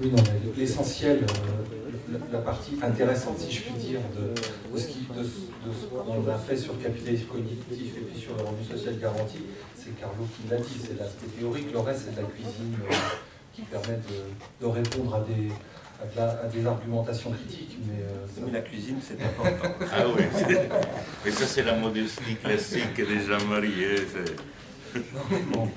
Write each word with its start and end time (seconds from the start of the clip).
Oui, 0.00 0.10
non, 0.10 0.22
mais 0.24 0.52
l'essentiel, 0.56 1.20
euh, 1.24 2.18
la, 2.32 2.38
partie 2.38 2.78
intéressante, 2.82 3.38
si 3.38 3.52
je 3.52 3.62
puis 3.62 3.74
dire, 3.74 4.00
de, 4.16 4.34
ce 4.78 5.86
qu'on 5.86 6.28
a 6.28 6.38
fait 6.38 6.56
sur 6.56 6.72
le 6.74 6.78
capitalisme 6.82 7.26
cognitif 7.26 7.96
et 7.96 8.00
puis 8.00 8.20
sur 8.20 8.34
le 8.36 8.42
revenu 8.42 8.64
social 8.64 8.98
garanti, 8.98 9.38
c'est 9.76 9.98
Carlo 10.00 10.26
qui 10.34 10.48
l'a 10.50 10.56
dit, 10.56 10.80
c'est 10.80 10.98
l'aspect 10.98 11.26
théorique, 11.38 11.72
le 11.72 11.78
reste 11.80 12.06
c'est 12.06 12.16
de 12.16 12.22
la 12.22 12.28
cuisine 12.28 12.76
euh, 12.90 12.94
qui 13.52 13.62
permet 13.62 14.00
de, 14.60 14.66
répondre 14.66 15.14
à 15.14 15.20
des, 15.20 15.50
à, 16.20 16.48
des 16.48 16.66
argumentations 16.66 17.30
critiques. 17.30 17.76
Mais, 17.86 18.02
euh, 18.02 18.50
la 18.52 18.62
cuisine, 18.62 18.98
c'est 19.00 19.22
important. 19.22 19.68
ah 19.92 20.04
oui, 20.16 20.24
mais 21.24 21.30
ça 21.30 21.46
c'est 21.46 21.64
la 21.64 21.76
modestie 21.76 22.36
classique 22.42 22.96
des 22.96 23.20
gens 23.20 23.44
mariés. 23.46 23.96
bon, 25.52 25.68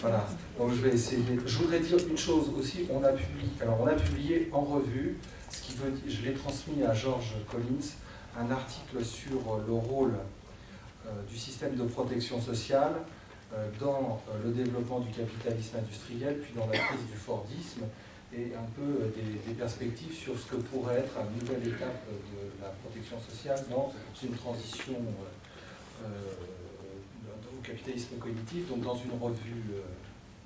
voilà. 0.00 0.26
Donc 0.58 0.70
je 0.70 0.80
vais 0.80 0.94
essayer. 0.94 1.22
Je 1.46 1.58
voudrais 1.58 1.80
dire 1.80 1.98
une 2.08 2.16
chose 2.16 2.50
aussi. 2.56 2.86
On 2.90 3.02
a 3.02 3.12
publié, 3.12 3.48
alors 3.60 3.80
on 3.80 3.86
a 3.86 3.94
publié 3.94 4.48
en 4.52 4.60
revue, 4.60 5.16
ce 5.50 5.62
qui 5.62 5.74
veut 5.74 5.92
je 6.06 6.22
l'ai 6.22 6.34
transmis 6.34 6.82
à 6.84 6.94
Georges 6.94 7.34
Collins, 7.50 7.90
un 8.38 8.50
article 8.50 9.04
sur 9.04 9.60
le 9.66 9.72
rôle 9.72 10.14
euh, 11.06 11.10
du 11.28 11.36
système 11.36 11.74
de 11.74 11.84
protection 11.84 12.40
sociale 12.40 12.94
euh, 13.52 13.68
dans 13.80 14.22
euh, 14.30 14.44
le 14.44 14.52
développement 14.52 15.00
du 15.00 15.10
capitalisme 15.10 15.76
industriel, 15.76 16.38
puis 16.40 16.54
dans 16.54 16.66
la 16.66 16.78
crise 16.78 17.06
du 17.10 17.16
Fordisme, 17.16 17.82
et 18.32 18.52
un 18.54 18.66
peu 18.74 19.12
des, 19.14 19.54
perspectives 19.54 20.14
sur 20.14 20.38
ce 20.38 20.46
que 20.46 20.56
pourrait 20.56 21.00
être 21.00 21.12
une 21.18 21.38
nouvelle 21.40 21.68
étape 21.68 22.02
de 22.08 22.62
la 22.62 22.68
protection 22.82 23.16
sociale 23.20 23.62
dans 23.70 23.92
une 24.24 24.34
transition 24.34 24.94
au 26.02 27.62
capitalisme 27.62 28.16
cognitif, 28.16 28.68
donc 28.68 28.80
dans 28.82 28.96
une 28.96 29.12
revue 29.20 29.62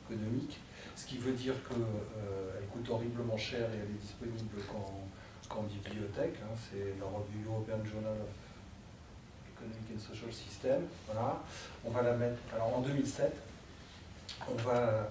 économique, 0.09 0.59
ce 0.97 1.07
qui 1.07 1.19
veut 1.19 1.33
dire 1.33 1.55
qu'elle 1.69 2.69
coûte 2.73 2.89
horriblement 2.91 3.37
cher 3.37 3.61
et 3.61 3.77
elle 3.77 3.91
est 3.91 4.01
disponible 4.01 4.63
qu'en 5.49 5.63
bibliothèque. 5.63 6.35
Hein. 6.43 6.55
c'est 6.71 6.95
la 7.01 7.07
revue 7.07 7.45
European 7.47 7.85
Journal 7.85 8.13
of 8.13 8.29
Economic 9.55 9.85
and 9.95 9.99
Social 9.99 10.33
System. 10.33 10.83
Voilà. 11.07 11.43
On 11.85 11.91
va 11.91 12.03
la 12.03 12.15
mettre. 12.15 12.39
Alors 12.55 12.77
en 12.77 12.81
2007, 12.81 13.35
on, 14.51 14.55
va, 14.63 15.11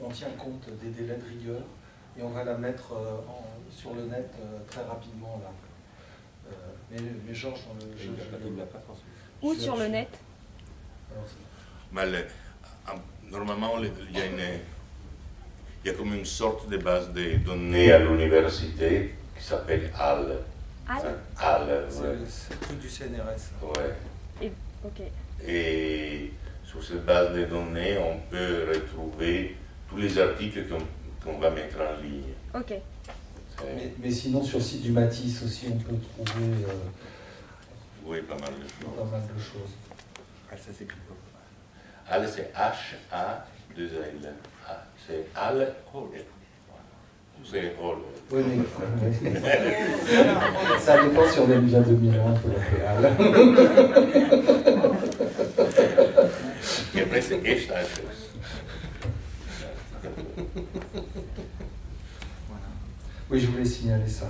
on 0.00 0.08
tient 0.10 0.30
compte 0.38 0.68
des 0.80 0.90
délais 0.90 1.16
de 1.16 1.28
rigueur 1.28 1.62
et 2.18 2.22
on 2.22 2.30
va 2.30 2.44
la 2.44 2.56
mettre 2.56 2.92
euh, 2.92 3.18
sur 3.70 3.94
le 3.94 4.04
net 4.06 4.30
euh, 4.40 4.58
très 4.68 4.82
rapidement 4.82 5.40
là. 5.42 5.50
Euh, 6.48 6.54
mais, 6.90 6.98
mais, 7.26 7.34
Georges, 7.34 7.60
on 7.70 7.74
le. 7.74 7.96
Je, 7.96 8.08
Où 9.42 9.54
sur 9.54 9.76
le 9.76 9.88
net 9.88 10.08
Normalement, 13.30 13.74
il 13.78 14.18
y, 14.18 14.20
a 14.20 14.26
une, 14.26 14.40
il 15.84 15.90
y 15.90 15.94
a 15.94 15.96
comme 15.96 16.14
une 16.14 16.24
sorte 16.24 16.68
de 16.68 16.76
base 16.78 17.12
de 17.12 17.36
données 17.36 17.92
à 17.92 17.98
l'université 18.00 19.14
qui 19.38 19.44
s'appelle 19.44 19.90
HAL. 19.96 20.38
HAL 20.88 21.86
C'est 21.88 22.54
le 22.54 22.60
truc 22.60 22.78
du 22.80 22.88
CNRS. 22.88 23.52
Ouais. 23.62 23.94
Et, 24.42 24.52
ok. 24.84 25.02
Et 25.46 26.32
sur 26.64 26.82
cette 26.82 27.04
base 27.04 27.34
de 27.34 27.44
données, 27.44 27.98
on 27.98 28.18
peut 28.30 28.66
retrouver 28.74 29.56
tous 29.88 29.96
les 29.96 30.18
articles 30.18 30.64
qu'on 31.22 31.38
va 31.38 31.50
mettre 31.50 31.76
en 31.78 32.02
ligne. 32.02 32.34
Ok. 32.54 32.74
Mais, 33.62 33.92
mais, 34.02 34.10
sinon, 34.10 34.42
sur 34.42 34.58
le 34.58 34.64
site 34.64 34.82
du 34.82 34.90
Matisse 34.90 35.42
aussi, 35.42 35.66
on 35.70 35.76
peut 35.76 35.94
trouver. 36.26 36.46
Euh, 36.46 36.72
oui, 38.06 38.22
pas 38.22 38.36
mal 38.36 38.54
de 38.54 38.66
choses. 38.66 38.96
Pas 38.96 39.04
mal 39.04 39.22
de 39.22 39.40
choses. 39.40 39.70
Ah, 40.50 40.56
ça 40.56 40.72
s'écrit 40.72 40.98
pas. 41.06 41.29
Al, 42.10 42.28
c'est 42.28 42.52
H-A-2-L. 42.54 44.34
C'est 45.06 45.26
Al 45.36 45.74
Hall. 45.94 46.08
C'est 47.44 47.74
Hall. 47.80 47.98
Oui, 48.32 48.42
mais, 48.46 48.58
ça 50.80 51.02
dépend 51.02 51.26
si 51.28 51.38
on 51.38 51.50
est 51.50 51.58
déjà 51.60 51.80
2001 51.80 52.32
pour 52.34 52.50
l'appeler 52.50 52.82
Al. 52.84 53.04
Et 56.94 57.00
après, 57.02 57.20
c'est 57.22 57.40
Oui, 63.30 63.38
je 63.40 63.46
voulais 63.46 63.64
signaler 63.64 64.08
ça. 64.08 64.26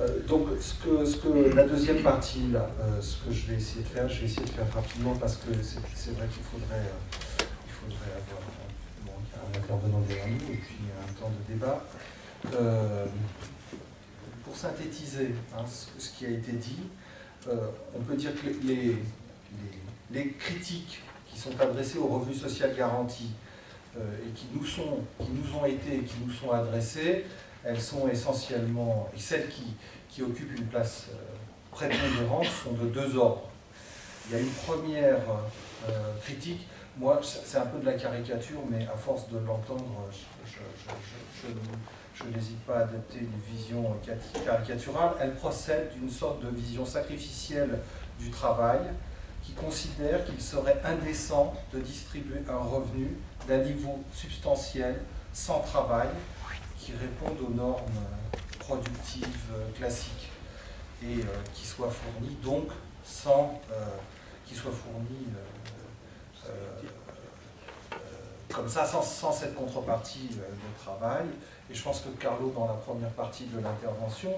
Euh, 0.00 0.20
donc, 0.26 0.48
ce 0.60 0.74
que, 0.74 1.04
ce 1.04 1.16
que, 1.18 1.54
la 1.54 1.64
deuxième 1.64 2.02
partie, 2.02 2.48
là, 2.52 2.70
euh, 2.80 3.00
ce 3.02 3.16
que 3.18 3.32
je 3.32 3.46
vais 3.48 3.56
essayer 3.56 3.82
de 3.82 3.88
faire, 3.88 4.08
je 4.08 4.20
vais 4.20 4.26
essayer 4.26 4.46
de 4.46 4.50
faire 4.50 4.72
rapidement 4.72 5.14
parce 5.16 5.36
que 5.36 5.52
c'est 5.62 6.12
vrai 6.12 6.26
qu'il 6.32 6.42
faudrait, 6.42 6.78
euh, 6.78 7.44
il 7.66 7.72
faudrait 7.72 8.12
avoir 8.16 8.42
un 9.44 9.58
intervenant 9.58 10.00
derrière 10.08 10.28
nous 10.28 10.54
et 10.54 10.56
puis 10.56 10.76
un 11.06 11.12
temps 11.20 11.30
de 11.30 11.52
débat. 11.52 11.84
pour 14.44 14.56
synthétiser 14.56 15.34
hein, 15.54 15.64
ce, 15.98 16.08
qui 16.10 16.26
a 16.26 16.30
été 16.30 16.52
dit, 16.52 16.80
on 17.48 18.00
peut 18.00 18.16
dire 18.16 18.32
que 18.34 18.46
les, 18.66 18.96
les, 20.12 20.30
critiques 20.32 21.02
qui 21.30 21.38
sont 21.38 21.58
adressées 21.60 21.98
au 21.98 22.06
revenu 22.06 22.34
social 22.34 22.74
garanti 22.74 23.30
et 23.96 24.30
qui 24.34 24.46
nous, 24.54 24.64
sont, 24.64 25.00
qui 25.18 25.28
nous 25.30 25.58
ont 25.58 25.66
été 25.66 25.96
et 25.96 26.02
qui 26.02 26.16
nous 26.24 26.32
sont 26.32 26.52
adressées, 26.52 27.26
elles 27.64 27.80
sont 27.80 28.08
essentiellement, 28.08 29.08
et 29.14 29.20
celles 29.20 29.48
qui, 29.48 29.74
qui 30.08 30.22
occupent 30.22 30.56
une 30.58 30.66
place 30.66 31.06
euh, 31.10 31.16
prépondérante 31.70 32.46
sont 32.46 32.72
de 32.72 32.86
deux 32.86 33.16
ordres. 33.16 33.48
Il 34.26 34.36
y 34.36 34.38
a 34.38 34.40
une 34.40 34.50
première 34.50 35.20
euh, 35.88 36.14
critique, 36.22 36.66
moi 36.96 37.20
c'est 37.22 37.58
un 37.58 37.66
peu 37.66 37.78
de 37.78 37.86
la 37.86 37.94
caricature, 37.94 38.60
mais 38.70 38.86
à 38.86 38.96
force 38.96 39.28
de 39.28 39.38
l'entendre, 39.38 40.08
je, 40.44 42.24
n'hésite 42.34 42.60
pas 42.66 42.78
à 42.78 42.80
adopter 42.80 43.20
une 43.20 43.56
vision 43.56 43.96
caricaturale. 44.44 45.12
Elle 45.20 45.34
procède 45.34 45.90
d'une 45.94 46.10
sorte 46.10 46.44
de 46.44 46.48
vision 46.48 46.84
sacrificielle 46.84 47.78
du 48.18 48.30
travail 48.30 48.80
qui 49.42 49.52
considère 49.52 50.24
qu'il 50.26 50.40
serait 50.40 50.80
indécent 50.84 51.54
de 51.72 51.80
distribuer 51.80 52.40
un 52.48 52.58
revenu 52.58 53.16
d'un 53.48 53.58
niveau 53.58 54.00
substantiel 54.12 54.96
sans 55.32 55.60
travail 55.60 56.08
répondent 56.96 57.40
aux 57.40 57.54
normes 57.54 57.84
productives 58.58 59.26
euh, 59.52 59.70
classiques 59.76 60.28
et 61.02 61.20
euh, 61.20 61.24
qui 61.54 61.66
soient 61.66 61.90
fournies 61.90 62.36
donc 62.42 62.68
sans 63.04 63.60
euh, 63.72 63.86
qui 64.46 64.54
soient 64.54 64.72
fournies 64.72 65.26
comme 68.52 68.68
ça, 68.68 68.84
sans, 68.84 69.30
cette 69.30 69.54
contrepartie 69.54 70.28
de 70.28 70.82
travail. 70.82 71.24
Et 71.70 71.74
je 71.74 71.82
pense 71.82 72.00
que 72.00 72.08
Carlo, 72.20 72.50
dans 72.50 72.66
la 72.66 72.74
première 72.74 73.10
partie 73.10 73.44
de 73.44 73.60
l'intervention, 73.60 74.32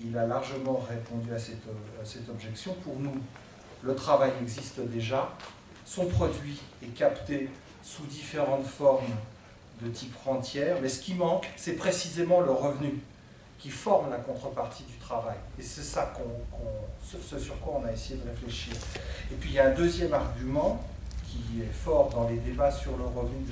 il 0.00 0.16
a 0.16 0.26
largement 0.26 0.82
répondu 0.88 1.32
à 1.34 1.38
cette, 1.38 1.66
à 2.00 2.04
cette, 2.04 2.30
objection. 2.30 2.72
Pour 2.82 2.98
nous, 2.98 3.20
le 3.82 3.94
travail 3.94 4.32
existe 4.40 4.80
déjà, 4.80 5.36
son 5.84 6.06
produit 6.06 6.58
est 6.82 6.94
capté 6.94 7.50
sous 7.82 8.06
différentes 8.06 8.66
formes 8.66 9.14
de 9.82 9.88
type 9.88 10.14
rentière, 10.24 10.76
mais 10.82 10.88
ce 10.88 11.00
qui 11.00 11.14
manque, 11.14 11.48
c'est 11.56 11.74
précisément 11.74 12.40
le 12.40 12.50
revenu 12.50 13.00
qui 13.58 13.70
forme 13.70 14.10
la 14.10 14.16
contrepartie 14.16 14.84
du 14.84 14.96
travail. 14.96 15.36
Et 15.58 15.62
c'est 15.62 15.82
ça 15.82 16.12
ce 17.02 17.38
sur 17.38 17.58
quoi 17.60 17.80
on 17.82 17.86
a 17.86 17.92
essayé 17.92 18.18
de 18.18 18.28
réfléchir. 18.28 18.72
Et 19.30 19.34
puis 19.34 19.50
il 19.50 19.54
y 19.54 19.58
a 19.58 19.66
un 19.66 19.74
deuxième 19.74 20.14
argument 20.14 20.82
qui 21.26 21.60
est 21.60 21.72
fort 21.72 22.08
dans 22.10 22.28
les 22.28 22.36
débats 22.36 22.70
sur 22.70 22.96
le 22.96 23.04
revenu 23.04 23.44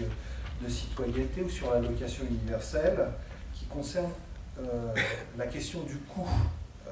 de, 0.62 0.68
citoyenneté 0.68 1.42
ou 1.42 1.48
sur 1.48 1.72
l'allocation 1.72 2.24
universelle, 2.24 3.08
qui 3.54 3.66
concerne 3.66 4.10
euh, 4.58 4.92
la 5.36 5.46
question 5.46 5.82
du 5.82 5.96
coût 5.98 6.28
euh, 6.88 6.90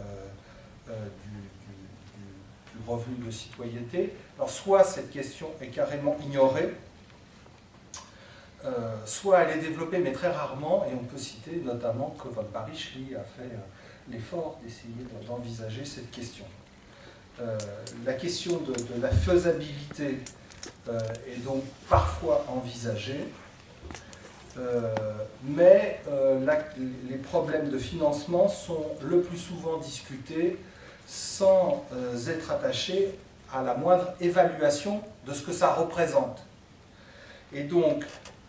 euh, 0.90 1.06
du, 1.24 1.30
revenu 2.86 3.16
de 3.24 3.30
citoyenneté. 3.30 4.12
Alors 4.36 4.50
soit 4.50 4.84
cette 4.84 5.10
question 5.10 5.48
est 5.60 5.68
carrément 5.68 6.16
ignorée, 6.22 6.72
euh, 8.64 8.96
soit 9.04 9.40
elle 9.40 9.58
est 9.58 9.60
développée, 9.60 9.98
mais 9.98 10.12
très 10.12 10.30
rarement, 10.30 10.86
et 10.86 10.94
on 10.94 11.04
peut 11.04 11.18
citer 11.18 11.62
notamment 11.64 12.16
que 12.18 12.28
Von 12.28 12.44
Paris 12.44 12.90
a 13.14 13.22
fait 13.22 13.52
euh, 13.52 14.10
l'effort 14.10 14.58
d'essayer 14.62 14.94
d'envisager 15.26 15.84
cette 15.84 16.10
question. 16.10 16.44
Euh, 17.40 17.58
la 18.04 18.14
question 18.14 18.58
de, 18.60 19.00
la 19.00 19.10
faisabilité 19.10 20.18
est 20.88 21.44
donc 21.44 21.62
parfois 21.88 22.44
envisagée, 22.48 23.28
mais 25.44 26.00
les 27.08 27.16
problèmes 27.16 27.68
de 27.68 27.78
financement 27.78 28.48
sont 28.48 28.86
le 29.02 29.20
plus 29.20 29.36
souvent 29.36 29.76
discutés 29.78 30.56
sans 31.06 31.84
être 32.28 32.50
attachés 32.50 33.16
à 33.52 33.62
la 33.62 33.74
moindre 33.74 34.14
évaluation 34.20 35.02
de 35.26 35.34
ce 35.34 35.42
que 35.42 35.52
ça 35.52 35.74
représente. 35.74 36.46
Et 37.52 37.64
donc, 37.64 38.04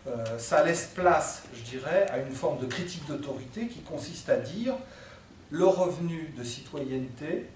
euh, 0.08 0.38
ça 0.38 0.64
laisse 0.64 0.90
place, 0.94 1.42
je 1.54 1.62
dirais, 1.62 2.06
à 2.10 2.18
une 2.18 2.32
forme 2.32 2.58
de 2.60 2.66
critique 2.66 3.06
d'autorité 3.06 3.68
qui 3.68 3.80
consiste 3.80 4.28
à 4.28 4.36
dire 4.36 4.74
le 5.50 5.66
revenu 5.66 6.32
de 6.36 6.44
citoyenneté, 6.44 7.46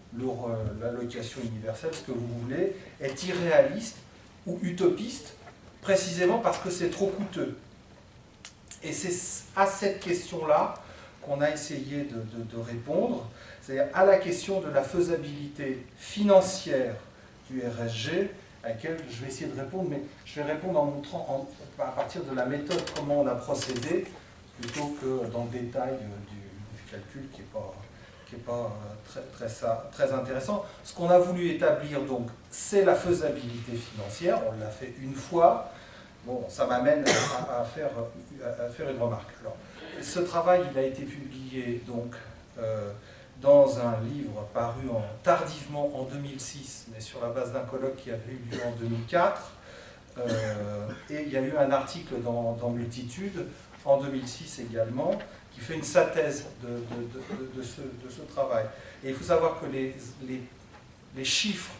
l'allocation 0.81 1.41
universelle, 1.43 1.93
ce 1.93 2.03
que 2.03 2.13
vous 2.13 2.27
voulez, 2.41 2.75
est 3.01 3.25
irréaliste 3.25 3.97
ou 4.47 4.59
utopiste, 4.63 5.35
précisément 5.83 6.39
parce 6.39 6.59
que 6.59 6.71
c'est 6.71 6.91
trop 6.91 7.09
coûteux. 7.09 7.57
Et 8.83 8.93
c'est 8.93 9.45
à 9.57 9.67
cette 9.67 10.01
question-là 10.01 10.75
qu'on 11.23 11.41
a 11.41 11.51
essayé 11.51 12.05
de, 12.05 12.59
répondre, 12.59 13.29
c'est-à-dire 13.61 13.95
à 13.95 14.05
la 14.05 14.19
question 14.19 14.61
de 14.61 14.69
la 14.69 14.83
faisabilité 14.83 15.87
financière 15.97 16.97
du 17.49 17.61
RSG, 17.61 18.31
laquelle 18.63 18.99
je 19.11 19.23
vais 19.23 19.29
essayer 19.29 19.47
de 19.47 19.61
répondre, 19.61 19.89
mais 19.91 20.03
je 20.25 20.41
vais 20.41 20.53
répondre 20.53 20.81
en 20.81 20.87
montrant 20.87 21.49
à 21.79 21.89
partir 21.89 22.23
de 22.25 22.35
la 22.35 22.47
méthode 22.47 22.83
comment 22.95 23.21
on 23.23 23.27
a 23.27 23.35
procédé, 23.35 24.07
plutôt 24.61 24.97
que 25.01 25.31
dans 25.33 25.45
le 25.45 25.59
détail 25.61 25.99
du, 26.31 26.91
calcul 26.91 27.23
qui 27.33 27.41
n'est 27.41 27.47
pas, 27.47 27.75
qui 28.29 28.35
est 28.35 28.39
pas 28.39 28.53
euh, 28.53 29.23
très, 29.33 29.49
très, 29.49 29.67
très 29.93 30.13
intéressant. 30.13 30.65
Ce 30.85 30.95
qu'on 30.95 31.09
a 31.09 31.19
voulu 31.19 31.49
établir, 31.49 32.03
donc, 32.03 32.29
c'est 32.51 32.85
la 32.85 32.95
faisabilité 32.95 33.73
financière, 33.73 34.41
on 34.47 34.61
l'a 34.61 34.69
fait 34.69 34.93
une 35.01 35.15
fois, 35.15 35.73
Bon, 36.25 36.45
ça 36.49 36.67
m'amène 36.67 37.03
à, 37.03 37.65
faire, 37.65 37.91
à, 38.45 38.69
faire, 38.69 38.91
une 38.91 39.03
remarque. 39.03 39.31
Ce 40.01 40.21
travail, 40.21 40.63
il 40.71 40.79
a 40.79 40.83
été 40.83 41.03
publié 41.03 41.83
donc 41.85 42.15
euh, 42.61 42.93
dans 43.43 43.79
un 43.81 44.01
livre 44.01 44.47
paru 44.55 44.89
en, 44.89 45.03
tardivement 45.23 45.91
en 45.95 46.05
2006, 46.05 46.87
mais 46.95 47.01
sur 47.01 47.21
la 47.21 47.29
base 47.29 47.53
d'un 47.53 47.61
colloque 47.61 47.97
qui 47.97 48.11
avait 48.11 48.33
eu 48.33 48.51
lieu 48.51 48.61
en 48.65 48.71
2004. 48.81 49.53
Euh, 50.19 50.89
et 51.11 51.23
il 51.27 51.33
y 51.33 51.37
a 51.37 51.41
eu 51.41 51.57
un 51.57 51.71
article 51.71 52.21
dans, 52.23 52.71
Multitude 52.71 53.47
en 53.85 53.99
2006 53.99 54.61
également 54.61 55.19
qui 55.53 55.61
fait 55.61 55.75
une 55.75 55.83
synthèse 55.83 56.47
de, 56.63 57.63
ce, 57.63 58.21
travail. 58.33 58.65
Et 59.05 59.09
il 59.11 59.15
faut 59.15 59.25
savoir 59.25 59.61
que 59.61 59.67
les, 59.67 61.25
chiffres 61.25 61.73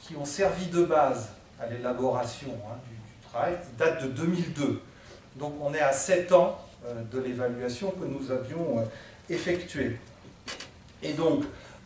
qui 0.00 0.16
ont 0.16 0.24
servi 0.24 0.66
de 0.66 0.84
base 0.84 1.28
à 1.60 1.66
l'élaboration 1.66 2.48
hein, 2.66 2.78
du, 2.88 3.76
date 3.78 4.02
de 4.02 4.08
2002. 4.08 4.80
Donc 5.36 5.54
on 5.60 5.72
est 5.74 5.80
à 5.80 5.92
7 5.92 6.32
ans 6.32 6.58
euh, 6.84 7.02
de 7.12 7.20
l'évaluation 7.20 7.90
que 7.90 8.04
nous 8.04 8.30
avions 8.30 8.80
euh, 8.80 8.84
effectuée. 9.30 9.98
Et 11.02 11.12
donc, 11.12 11.44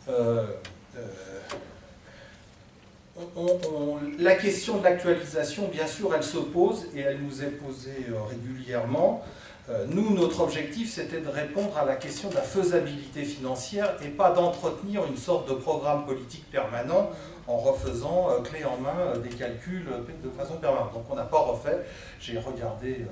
euh, 0.09 0.45
la 4.19 4.35
question 4.35 4.77
de 4.77 4.83
l'actualisation, 4.83 5.67
bien 5.69 5.87
sûr, 5.87 6.13
elle 6.15 6.23
se 6.23 6.37
pose 6.37 6.85
et 6.95 6.99
elle 6.99 7.19
nous 7.21 7.43
est 7.43 7.49
posée 7.49 8.05
régulièrement. 8.29 9.23
nous, 9.89 10.13
notre 10.13 10.41
objectif, 10.41 10.93
c'était 10.93 11.19
de 11.19 11.27
répondre 11.27 11.77
à 11.77 11.83
la 11.83 11.95
question 11.95 12.29
de 12.29 12.35
la 12.35 12.41
faisabilité 12.41 13.23
financière 13.23 13.95
et 14.05 14.09
pas 14.09 14.31
d'entretenir 14.31 15.03
une 15.05 15.17
sorte 15.17 15.49
de 15.49 15.55
programme 15.55 16.05
politique 16.05 16.45
permanent 16.51 17.09
en 17.47 17.57
refaisant 17.57 18.29
euh, 18.29 18.41
clé 18.41 18.65
en 18.65 18.77
main 18.77 18.99
euh, 18.99 19.17
des 19.17 19.29
calculs 19.29 19.87
euh, 19.89 20.01
de 20.23 20.29
façon 20.29 20.57
permanente. 20.57 20.93
Donc 20.93 21.05
on 21.09 21.15
n'a 21.15 21.23
pas 21.23 21.39
refait, 21.39 21.85
j'ai 22.19 22.37
regardé 22.37 23.05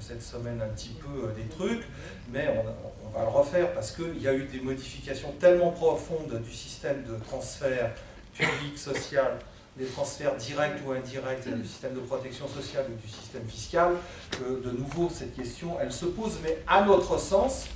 cette 0.00 0.22
semaine 0.22 0.60
un 0.62 0.72
petit 0.74 0.96
peu 1.00 1.32
des 1.36 1.48
trucs, 1.48 1.86
mais 2.32 2.48
on, 2.48 3.10
va 3.16 3.24
le 3.24 3.30
refaire 3.30 3.72
parce 3.74 3.92
qu'il 3.92 4.20
y 4.20 4.26
a 4.26 4.32
eu 4.32 4.44
des 4.44 4.60
modifications 4.60 5.32
tellement 5.38 5.70
profondes 5.70 6.40
du 6.42 6.50
système 6.50 7.04
de 7.04 7.16
transfert 7.24 7.92
public, 8.34 8.78
social, 8.78 9.38
des 9.76 9.84
transferts 9.84 10.36
directs 10.36 10.80
ou 10.86 10.92
indirects 10.92 11.46
du 11.46 11.66
système 11.66 11.94
de 11.94 12.00
protection 12.00 12.48
sociale 12.48 12.86
ou 12.90 12.94
du 13.00 13.08
système 13.08 13.46
fiscal, 13.46 13.96
que 14.30 14.62
de 14.66 14.70
nouveau 14.70 15.10
cette 15.10 15.36
question, 15.36 15.76
elle 15.80 15.92
se 15.92 16.06
pose, 16.06 16.38
mais 16.42 16.58
à 16.66 16.82
notre 16.82 17.18
sens, 17.18 17.66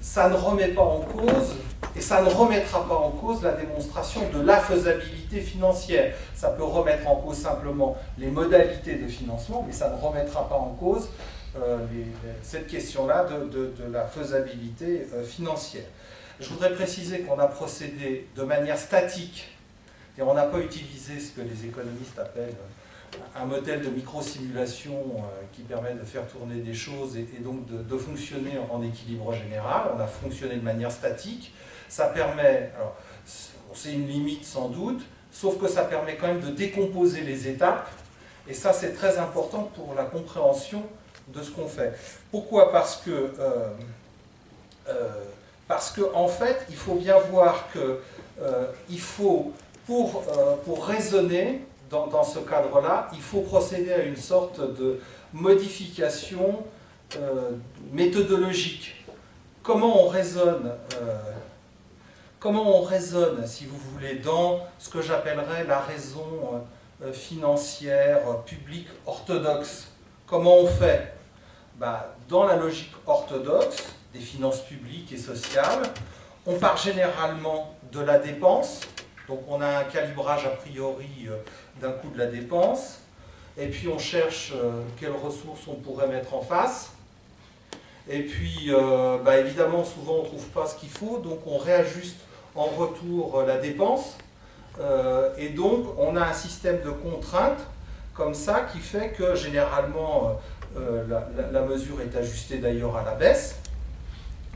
ça 0.00 0.28
ne 0.28 0.34
remet 0.34 0.68
pas 0.68 0.82
en 0.82 1.00
cause, 1.00 1.54
et 1.96 2.00
ça 2.00 2.22
ne 2.22 2.28
remettra 2.28 2.86
pas 2.86 2.94
en 2.94 3.10
cause 3.10 3.42
la 3.42 3.52
démonstration 3.52 4.22
de 4.32 4.40
la 4.40 4.58
faisabilité 4.58 5.40
financière. 5.40 6.14
Ça 6.34 6.50
peut 6.50 6.64
remettre 6.64 7.08
en 7.08 7.16
cause 7.16 7.36
simplement 7.36 7.96
les 8.18 8.28
modalités 8.28 8.96
de 8.96 9.06
financement, 9.08 9.64
mais 9.66 9.72
ça 9.72 9.90
ne 9.90 9.96
remettra 9.96 10.48
pas 10.48 10.56
en 10.56 10.70
cause 10.70 11.08
euh, 11.56 11.78
cette 12.42 12.66
question-là 12.66 13.26
de, 13.50 13.72
la 13.92 14.06
faisabilité 14.06 15.06
euh, 15.14 15.24
financière. 15.24 15.84
Je 16.40 16.48
voudrais 16.48 16.72
préciser 16.72 17.20
qu'on 17.20 17.38
a 17.38 17.46
procédé 17.46 18.28
de 18.36 18.42
manière 18.42 18.78
statique, 18.78 19.50
et 20.18 20.22
on 20.22 20.34
n'a 20.34 20.44
pas 20.44 20.58
utilisé 20.58 21.20
ce 21.20 21.32
que 21.32 21.40
les 21.40 21.66
économistes 21.66 22.18
appellent 22.18 22.56
un 23.36 23.46
modèle 23.46 23.82
de 23.82 23.88
micro-simulation 23.88 24.92
euh, 24.92 25.42
qui 25.52 25.62
permet 25.62 25.94
de 25.94 26.04
faire 26.04 26.26
tourner 26.26 26.56
des 26.56 26.74
choses 26.74 27.16
et, 27.16 27.40
donc 27.40 27.66
de, 27.66 27.98
fonctionner 27.98 28.52
en 28.70 28.82
équilibre 28.82 29.32
général. 29.32 29.90
On 29.96 30.00
a 30.00 30.06
fonctionné 30.06 30.56
de 30.56 30.62
manière 30.62 30.92
statique. 30.92 31.52
Ça 31.88 32.06
permet, 32.06 32.70
alors 32.76 32.96
c'est 33.74 33.92
une 33.92 34.06
limite 34.06 34.44
sans 34.44 34.68
doute, 34.68 35.02
sauf 35.32 35.58
que 35.58 35.68
ça 35.68 35.84
permet 35.84 36.16
quand 36.16 36.28
même 36.28 36.40
de 36.40 36.50
décomposer 36.50 37.22
les 37.22 37.48
étapes. 37.48 37.88
Et 38.48 38.54
ça, 38.54 38.72
c'est 38.72 38.92
très 38.92 39.18
important 39.18 39.70
pour 39.74 39.94
la 39.94 40.04
compréhension 40.04 40.82
de 41.28 41.42
ce 41.42 41.50
qu'on 41.50 41.68
fait. 41.68 41.94
Pourquoi? 42.30 42.70
Parce 42.72 42.96
que, 42.96 43.10
euh, 43.10 43.68
euh, 44.88 45.24
parce 45.66 45.90
que, 45.90 46.02
en 46.14 46.28
fait, 46.28 46.66
il 46.68 46.76
faut 46.76 46.94
bien 46.94 47.18
voir 47.18 47.68
que 47.72 48.00
il 48.90 49.00
faut, 49.00 49.52
pour, 49.86 50.24
pour 50.64 50.86
raisonner, 50.86 51.62
dans, 52.10 52.24
ce 52.24 52.38
cadre-là, 52.40 53.08
il 53.12 53.20
faut 53.20 53.40
procéder 53.40 53.92
à 53.92 54.02
une 54.02 54.16
sorte 54.16 54.60
de 54.60 55.00
modification 55.32 56.64
euh, 57.16 57.50
méthodologique. 57.92 59.04
Comment 59.62 60.04
on 60.04 60.08
raisonne 60.08 60.72
euh, 61.00 61.16
Comment 62.38 62.78
on 62.78 62.82
raisonne, 62.82 63.46
si 63.46 63.64
vous 63.64 63.78
voulez, 63.78 64.16
dans 64.16 64.60
ce 64.78 64.90
que 64.90 65.00
j'appellerais 65.00 65.64
la 65.64 65.80
raison 65.80 66.62
euh, 67.02 67.12
financière 67.12 68.42
publique 68.44 68.88
orthodoxe? 69.06 69.88
Comment 70.26 70.58
on 70.58 70.66
fait? 70.66 71.14
Bah, 71.76 72.14
Dans 72.28 72.44
la 72.44 72.56
logique 72.56 72.92
orthodoxe 73.06 73.76
des 74.12 74.20
finances 74.20 74.60
publiques 74.60 75.12
et 75.12 75.16
sociales, 75.16 75.82
on 76.46 76.58
part 76.58 76.76
généralement 76.76 77.74
de 77.92 78.00
la 78.00 78.18
dépense, 78.18 78.80
donc 79.28 79.40
on 79.48 79.60
a 79.60 79.78
un 79.78 79.84
calibrage 79.84 80.46
a 80.46 80.50
priori 80.50 81.28
d'un 81.80 81.92
coût 81.92 82.10
de 82.10 82.18
la 82.18 82.26
dépense, 82.26 82.98
et 83.56 83.68
puis 83.68 83.88
on 83.88 83.98
cherche 83.98 84.52
euh, 84.54 84.82
quelles 84.98 85.12
ressources 85.12 85.66
on 85.68 85.74
pourrait 85.74 86.08
mettre 86.08 86.34
en 86.34 86.42
face. 86.42 86.90
Et 88.08 88.22
puis, 88.22 88.66
euh, 88.68 89.18
bah, 89.24 89.38
évidemment, 89.38 89.84
souvent 89.84 90.16
on 90.16 90.22
ne 90.22 90.26
trouve 90.26 90.46
pas 90.48 90.66
ce 90.66 90.74
qu'il 90.74 90.90
faut, 90.90 91.18
donc 91.18 91.40
on 91.46 91.56
réajuste 91.56 92.16
en 92.54 92.64
retour 92.64 93.38
euh, 93.38 93.46
la 93.46 93.58
dépense. 93.58 94.16
et 95.38 95.50
donc, 95.50 95.86
on 95.98 96.16
a 96.16 96.24
un 96.26 96.32
système 96.32 96.80
de 96.82 96.90
contraintes 96.90 97.64
comme 98.12 98.34
ça 98.34 98.66
qui 98.72 98.80
fait 98.80 99.10
que 99.10 99.36
généralement 99.36 100.40
la, 101.52 101.60
mesure 101.62 102.00
est 102.00 102.16
ajustée 102.16 102.58
d'ailleurs 102.58 102.96
à 102.96 103.04
la 103.04 103.14
baisse. 103.14 103.60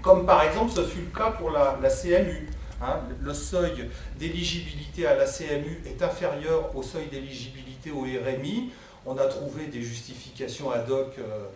Comme 0.03 0.27
par 0.27 0.43
exemple, 0.43 0.73
ce 0.73 0.83
fut 0.83 1.03
le 1.03 1.17
cas 1.17 1.31
pour 1.31 1.51
la 1.53 1.89
CMU. 1.89 2.49
Hein, 2.81 3.01
le 3.21 3.35
seuil 3.35 3.89
d'éligibilité 4.19 5.07
à 5.07 5.17
la 5.17 5.25
CMU 5.25 5.83
est 5.85 6.01
inférieur 6.01 6.75
au 6.77 6.83
seuil 6.85 7.07
d'éligibilité 7.07 7.91
au 7.91 8.03
RMI. 8.03 8.71
On 9.05 9.19
a 9.19 9.27
trouvé 9.27 9.67
des 9.67 9.83
justifications 9.83 10.71
ad 10.71 10.89
hoc 10.89 11.15
euh, 11.19 11.47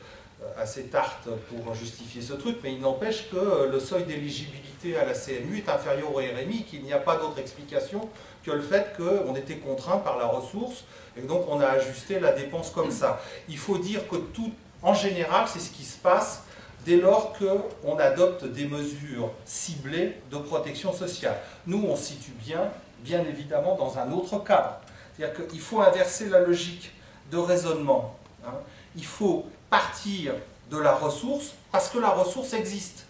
assez 0.59 0.85
tartes 0.85 1.29
pour 1.49 1.75
justifier 1.75 2.23
ce 2.23 2.33
truc, 2.33 2.57
mais 2.64 2.73
il 2.73 2.81
n'empêche 2.81 3.31
que 3.31 3.71
le 3.71 3.79
seuil 3.79 4.02
d'éligibilité 4.05 4.97
à 4.97 5.05
la 5.05 5.12
CMU 5.12 5.59
est 5.59 5.69
inférieur 5.69 6.12
au 6.12 6.19
RMI, 6.19 6.64
qu'il 6.64 6.83
n'y 6.83 6.93
a 6.93 6.99
pas 6.99 7.17
d'autre 7.17 7.38
explication 7.38 8.09
que 8.45 8.50
le 8.50 8.62
fait 8.62 8.97
qu'on 8.97 9.37
était 9.37 9.59
contraint 9.59 9.99
par 9.99 10.19
la 10.19 10.26
ressource, 10.26 10.83
et 11.17 11.21
donc 11.21 11.45
on 11.49 11.61
a 11.61 11.67
ajusté 11.67 12.19
la 12.19 12.33
dépense 12.33 12.71
comme 12.71 12.91
ça. 12.91 13.23
Il 13.49 13.59
faut 13.59 13.79
dire 13.79 14.09
que 14.09 14.17
tout, 14.17 14.50
en 14.83 14.95
général, 14.95 15.47
c'est 15.47 15.61
ce 15.61 15.71
qui 15.71 15.85
se 15.85 15.97
passe 15.99 16.43
dès 16.85 16.97
lors 16.97 17.33
qu'on 17.39 17.99
adopte 17.99 18.45
des 18.45 18.67
mesures 18.67 19.31
ciblées 19.45 20.21
de 20.31 20.37
protection 20.39 20.93
sociale. 20.93 21.37
Nous, 21.67 21.85
on 21.87 21.97
se 21.97 22.09
situe 22.09 22.33
bien, 22.33 22.71
bien 23.01 23.21
évidemment, 23.21 23.77
dans 23.77 23.99
un 23.99 24.11
autre 24.12 24.39
cadre. 24.45 24.77
C'est-à-dire 25.17 25.47
qu'il 25.47 25.61
faut 25.61 25.81
inverser 25.81 26.29
la 26.29 26.41
logique 26.41 26.93
de 27.31 27.39
raisonnement. 27.39 28.17
Hein. 28.47 28.55
Il 28.97 29.05
faut 29.05 29.47
partir 29.71 30.35
de 30.71 30.79
la 30.79 30.95
ressource 30.95 31.53
parce 31.71 31.89
que 31.89 31.99
la 31.99 32.11
ressource 32.11 32.53
existe. 32.53 33.07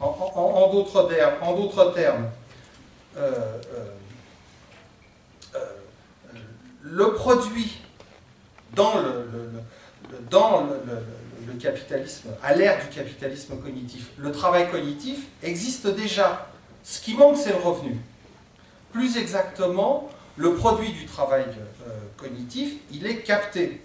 En, 0.00 0.68
d'autres 0.72 1.92
termes, 1.94 2.28
euh, 3.16 3.30
euh, 3.74 3.86
euh, 5.54 5.58
le 6.82 7.12
produit 7.14 7.78
dans 8.74 8.94
le, 8.98 9.28
capitalisme, 11.58 12.30
à 12.42 12.54
l'ère 12.54 12.78
du 12.80 12.94
capitalisme 12.94 13.56
cognitif. 13.56 14.10
Le 14.18 14.32
travail 14.32 14.70
cognitif 14.70 15.26
existe 15.42 15.86
déjà. 15.86 16.48
Ce 16.84 17.00
qui 17.00 17.14
manque, 17.14 17.36
c'est 17.36 17.50
le 17.50 17.58
revenu. 17.58 17.96
Plus 18.92 19.16
exactement, 19.16 20.10
le 20.36 20.54
produit 20.54 20.92
du 20.92 21.06
travail 21.06 21.44
euh, 21.86 21.90
cognitif, 22.16 22.74
il 22.90 23.06
est 23.06 23.18
capté. 23.18 23.80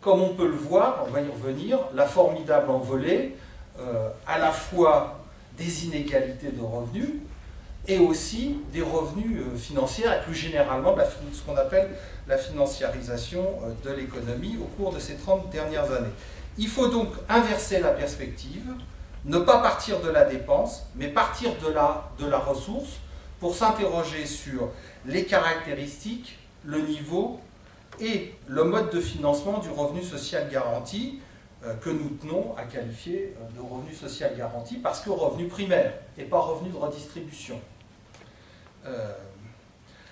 Comme 0.00 0.22
on 0.22 0.34
peut 0.34 0.46
le 0.46 0.56
voir, 0.56 1.04
on 1.06 1.10
va 1.10 1.20
y 1.20 1.28
revenir, 1.28 1.78
la 1.94 2.06
formidable 2.06 2.70
envolée, 2.70 3.36
euh, 3.78 4.08
à 4.26 4.38
la 4.38 4.50
fois 4.50 5.20
des 5.58 5.86
inégalités 5.86 6.50
de 6.50 6.62
revenus 6.62 7.10
et 7.86 7.98
aussi 7.98 8.56
des 8.72 8.82
revenus 8.82 9.40
euh, 9.40 9.56
financiers 9.56 10.04
et 10.06 10.24
plus 10.24 10.34
généralement 10.34 10.94
ce 11.32 11.42
qu'on 11.42 11.56
appelle 11.56 11.90
la 12.28 12.36
financiarisation 12.38 13.44
de 13.84 13.90
l'économie 13.90 14.58
au 14.60 14.64
cours 14.64 14.92
de 14.92 14.98
ces 14.98 15.16
30 15.16 15.50
dernières 15.50 15.90
années. 15.90 16.12
Il 16.60 16.68
faut 16.68 16.88
donc 16.88 17.08
inverser 17.30 17.80
la 17.80 17.88
perspective 17.88 18.66
ne 19.24 19.38
pas 19.38 19.62
partir 19.62 20.00
de 20.00 20.10
la 20.10 20.24
dépense, 20.24 20.84
mais 20.94 21.08
partir 21.08 21.52
de 21.56 21.68
la, 21.72 22.38
ressource 22.38 22.98
pour 23.40 23.54
s'interroger 23.54 24.26
sur 24.26 24.68
les 25.06 25.24
caractéristiques, 25.24 26.38
le 26.64 26.82
niveau 26.82 27.40
et 27.98 28.34
le 28.46 28.64
mode 28.64 28.90
de 28.90 29.00
financement 29.00 29.56
du 29.56 29.70
revenu 29.70 30.02
social 30.02 30.50
garanti 30.50 31.20
euh, 31.64 31.74
que 31.76 31.88
nous 31.88 32.10
tenons 32.20 32.54
à 32.58 32.64
qualifier 32.64 33.34
euh, 33.40 33.56
de 33.56 33.60
revenu 33.66 33.94
social 33.94 34.36
garanti 34.36 34.76
parce 34.76 35.00
que 35.00 35.08
revenu 35.08 35.48
primaire 35.48 35.94
et 36.18 36.24
pas 36.24 36.40
revenu 36.40 36.68
de 36.68 36.76
redistribution. 36.76 37.58
Euh, 38.84 39.14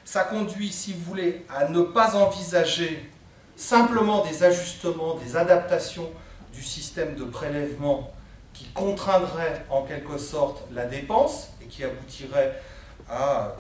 ça 0.07 0.25
conduit, 0.25 0.73
si 0.73 0.95
vous 0.95 1.02
voulez, 1.05 1.45
à 1.55 1.69
ne 1.69 1.83
pas 1.83 2.17
envisager 2.17 3.11
simplement 3.55 4.25
des 4.25 4.43
ajustements, 4.43 5.17
des 5.17 5.37
adaptations 5.37 6.11
du 6.58 6.64
système 6.64 7.14
de 7.14 7.22
prélèvement 7.22 8.10
qui 8.52 8.64
contraindraient 8.74 9.64
en 9.70 9.82
quelque 9.82 10.18
sorte 10.18 10.64
la 10.72 10.86
dépense 10.86 11.50
et 11.62 11.66
qui 11.66 11.84
aboutiraient 11.84 12.60
à 13.08 13.54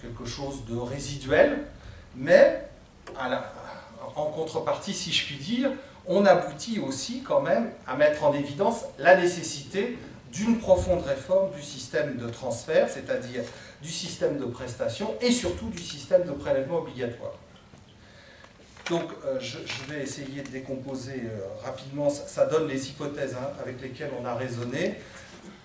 quelque 0.00 0.24
chose 0.24 0.64
de 0.64 0.74
résiduel, 0.74 1.58
mais 2.16 2.66
en 4.16 4.24
contrepartie, 4.26 4.94
si 4.94 5.12
je 5.12 5.26
puis 5.26 5.36
dire, 5.36 5.72
on 6.06 6.24
aboutit 6.24 6.80
aussi 6.80 7.22
quand 7.22 7.42
même 7.42 7.70
à 7.86 7.96
mettre 7.96 8.24
en 8.24 8.32
évidence 8.32 8.84
la 8.98 9.14
nécessité 9.16 9.98
d'une 10.32 10.58
profonde 10.58 11.02
réforme 11.02 11.50
du 11.54 11.62
système 11.62 12.16
de 12.16 12.30
transfert, 12.30 12.88
c'est-à-dire 12.88 13.42
du 13.82 13.90
système 13.90 14.38
de 14.38 14.46
prestation 14.46 15.14
et 15.20 15.30
surtout 15.30 15.68
du 15.68 15.82
système 15.82 16.24
de 16.24 16.32
prélèvement 16.32 16.78
obligatoire. 16.78 17.34
Donc 18.92 19.10
euh, 19.24 19.40
je, 19.40 19.56
vais 19.90 20.02
essayer 20.02 20.42
de 20.42 20.48
décomposer 20.50 21.22
euh, 21.24 21.64
rapidement, 21.64 22.10
ça, 22.10 22.44
donne 22.44 22.68
les 22.68 22.90
hypothèses 22.90 23.34
hein, 23.34 23.48
avec 23.58 23.80
lesquelles 23.80 24.10
on 24.20 24.26
a 24.26 24.34
raisonné. 24.34 24.96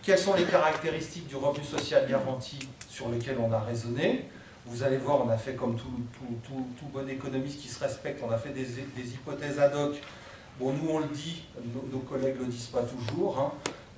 Quelles 0.01 0.17
sont 0.17 0.33
les 0.33 0.45
caractéristiques 0.45 1.27
du 1.27 1.35
revenu 1.35 1.65
social 1.65 2.07
garanti 2.07 2.57
sur 2.87 3.09
lequel 3.09 3.35
on 3.37 3.51
a 3.51 3.59
raisonné? 3.59 4.29
Vous 4.65 4.81
allez 4.81 4.95
voir, 4.95 5.25
on 5.25 5.29
a 5.29 5.35
fait 5.35 5.55
comme 5.55 5.75
tout, 5.75 6.87
bon 6.93 7.09
économiste 7.09 7.59
qui 7.59 7.67
se 7.67 7.83
respecte, 7.83 8.23
on 8.25 8.31
a 8.31 8.37
fait 8.37 8.51
des, 8.51 8.63
hypothèses 9.11 9.59
ad 9.59 9.75
hoc. 9.75 10.01
Bon, 10.57 10.71
nous 10.71 10.89
on 10.89 10.99
le 10.99 11.07
dit, 11.07 11.43
nos, 11.91 11.99
collègues 11.99 12.39
ne 12.39 12.45
le 12.45 12.51
disent 12.51 12.67
pas 12.67 12.83
toujours, 12.83 13.39
hein. 13.39 13.51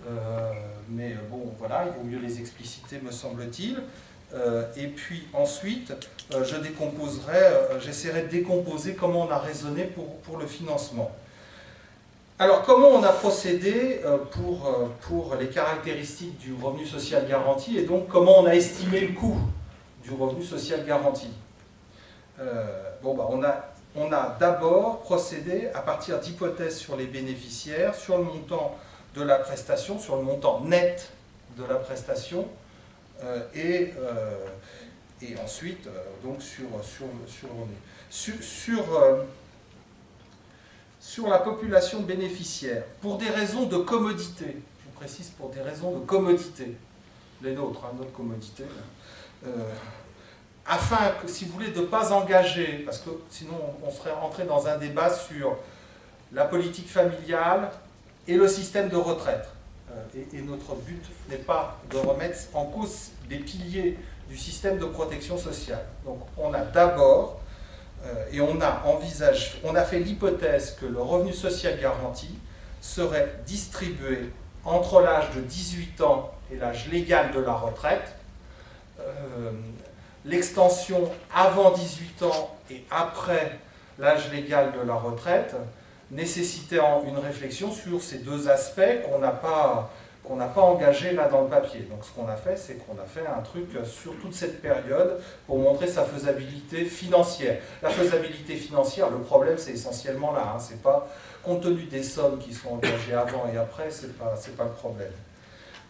euh, 0.08 0.54
mais 0.90 1.16
bon, 1.30 1.54
voilà, 1.60 1.86
il 1.86 1.92
vaut 1.92 2.04
mieux 2.04 2.20
les 2.20 2.40
expliciter, 2.40 3.00
me 3.00 3.12
semble-t-il. 3.12 3.80
Euh, 4.34 4.64
et 4.78 4.88
puis 4.88 5.28
ensuite, 5.34 5.92
euh, 6.34 6.44
je 6.44 6.56
décomposerai, 6.58 7.38
euh, 7.38 7.80
j'essaierai 7.80 8.24
de 8.24 8.28
décomposer 8.28 8.94
comment 8.94 9.26
on 9.26 9.32
a 9.32 9.40
raisonné 9.40 9.86
pour, 9.86 10.18
pour, 10.18 10.38
le 10.38 10.46
financement. 10.46 11.10
Alors, 12.38 12.62
comment 12.62 12.90
on 12.90 13.04
a 13.04 13.12
procédé 13.12 14.02
pour, 14.32 14.90
pour 15.02 15.36
les 15.36 15.48
caractéristiques 15.48 16.38
du 16.38 16.54
revenu 16.54 16.86
social 16.86 17.28
garanti 17.28 17.78
et 17.78 17.82
donc 17.82 18.08
comment 18.08 18.40
on 18.40 18.46
a 18.46 18.56
estimé 18.56 19.02
le 19.02 19.14
coût 19.14 19.38
du 20.04 20.12
revenu 20.12 20.42
social 20.42 20.86
garanti? 20.86 21.28
Bon, 23.04 23.14
bah, 23.14 23.28
on 23.30 23.44
a, 23.44 23.66
on 23.98 24.14
a 24.14 24.38
d'abord 24.40 25.02
procédé 25.02 25.68
à 25.74 25.82
partir 25.82 26.20
d'hypothèses 26.20 26.78
sur 26.78 26.96
les 26.96 27.08
bénéficiaires, 27.08 27.94
sur 27.94 28.18
le 28.18 28.24
montant 28.24 28.78
de 29.16 29.22
la 29.22 29.36
prestation, 29.36 30.00
sur 30.00 30.16
le 30.16 30.22
montant 30.22 30.62
net 30.62 31.12
de 31.58 31.66
la 31.66 31.76
prestation, 31.76 32.48
et, 33.54 33.94
euh, 33.98 34.46
et 35.22 35.38
ensuite, 35.38 35.88
euh, 35.88 36.04
donc 36.24 36.42
sur, 36.42 36.68
sur, 36.84 37.08
sur, 38.10 38.86
sur, 41.00 41.28
la 41.28 41.40
population 41.40 42.02
bénéficiaire, 42.02 42.84
pour 43.02 43.18
des 43.18 43.30
raisons 43.30 43.66
de 43.66 43.78
commodité, 43.78 44.58
je 44.86 44.96
précise 44.96 45.30
pour 45.30 45.50
des 45.50 45.62
raisons 45.62 46.00
de 46.00 46.06
commodité, 46.06 46.76
les 47.42 47.54
nôtres, 47.54 47.84
hein, 47.86 47.94
notre 47.98 48.12
commodité, 48.12 48.64
afin, 50.66 51.12
que, 51.22 51.28
si 51.28 51.46
vous 51.46 51.54
voulez, 51.54 51.72
de 51.72 51.82
ne 51.82 51.86
pas 51.86 52.12
engager, 52.14 52.84
parce 52.86 53.00
que 53.00 53.10
sinon 53.30 53.60
on 53.84 53.92
serait 53.92 54.12
rentré 54.12 54.46
dans 54.46 54.68
un 54.68 54.78
débat 54.78 55.10
sur 55.10 55.58
la 56.32 56.46
politique 56.46 56.90
familiale 56.90 57.72
et 58.28 58.36
le 58.36 58.48
système 58.48 58.88
de 58.90 58.96
retraite. 58.96 59.48
Euh, 59.92 60.24
et, 60.34 60.42
notre 60.42 60.76
but 60.76 61.04
n'est 61.30 61.38
pas 61.38 61.78
de 61.90 61.98
remettre 61.98 62.40
en 62.54 62.66
cause 62.66 63.12
les 63.30 63.40
piliers 63.40 63.98
du 64.28 64.38
système 64.38 64.78
de 64.78 64.86
protection 64.86 65.38
sociale. 65.38 65.86
Donc 66.06 66.20
on 66.38 66.54
a 66.54 66.62
d'abord, 66.62 67.40
euh, 68.06 68.26
et 68.32 68.42
on 68.42 68.62
a 68.62 68.84
envisagé, 68.86 69.60
on 69.64 69.76
a 69.76 69.84
fait 69.84 70.00
l'hypothèse 70.00 70.78
que 70.80 70.86
le 70.86 71.02
revenu 71.02 71.34
social 71.34 71.80
garanti 71.80 72.30
serait 72.82 73.36
distribué 73.46 74.30
entre 74.64 75.02
l'âge 75.02 75.32
de 75.36 75.42
18 75.42 76.02
ans 76.02 76.32
et 76.52 76.58
l'âge 76.58 76.88
légal 76.90 77.32
de 77.32 77.40
la 77.40 77.54
retraite, 77.54 78.14
euh, 79.00 79.52
l'extension 80.26 81.10
avant 81.34 81.72
18 81.72 82.24
ans 82.24 82.56
et 82.70 82.84
après 82.92 83.58
l'âge 83.98 84.32
légal 84.32 84.72
de 84.72 84.86
la 84.86 84.96
retraite, 84.96 85.56
nécessitait 86.12 86.80
une 87.08 87.18
réflexion 87.18 87.72
sur 87.72 88.02
ces 88.02 88.20
deux 88.20 88.50
aspects 88.50 89.04
qu'on 89.06 89.20
n'a 89.20 89.32
pas 89.32 89.92
qu'on 90.24 90.38
pas 90.38 90.62
engagé 90.62 91.14
là 91.14 91.28
dans 91.28 91.42
le 91.42 91.48
papier. 91.48 91.88
Donc 91.90 92.06
ce 92.06 92.12
qu'on 92.12 92.28
a 92.28 92.36
fait, 92.36 92.56
c'est 92.56 92.76
qu'on 92.76 92.94
a 93.02 93.06
fait 93.06 93.26
un 93.26 93.42
truc 93.42 93.70
sur 93.84 94.16
toute 94.18 94.36
cette 94.36 94.62
période 94.62 95.20
pour 95.48 95.58
montrer 95.58 95.88
sa 95.88 96.04
faisabilité 96.04 96.86
financière. 96.86 97.60
La 97.82 97.90
faisabilité 97.90 98.56
financière, 98.56 99.10
le 99.10 99.20
problème 99.20 99.58
c'est 99.58 99.72
essentiellement 99.72 100.32
là, 100.32 100.54
hein, 100.56 100.60
c'est 100.60 100.84
pas 100.84 101.10
compte 101.44 101.64
tenu 101.64 101.84
des 101.86 102.04
sommes 102.04 102.38
qui 102.38 102.54
sont 102.54 102.74
engagées 102.74 103.14
avant 103.14 103.50
et 103.52 103.58
après, 103.58 103.90
c'est 103.90 104.16
pas 104.18 104.36
pas 104.58 104.64
le 104.66 104.72
problème. 104.72 105.12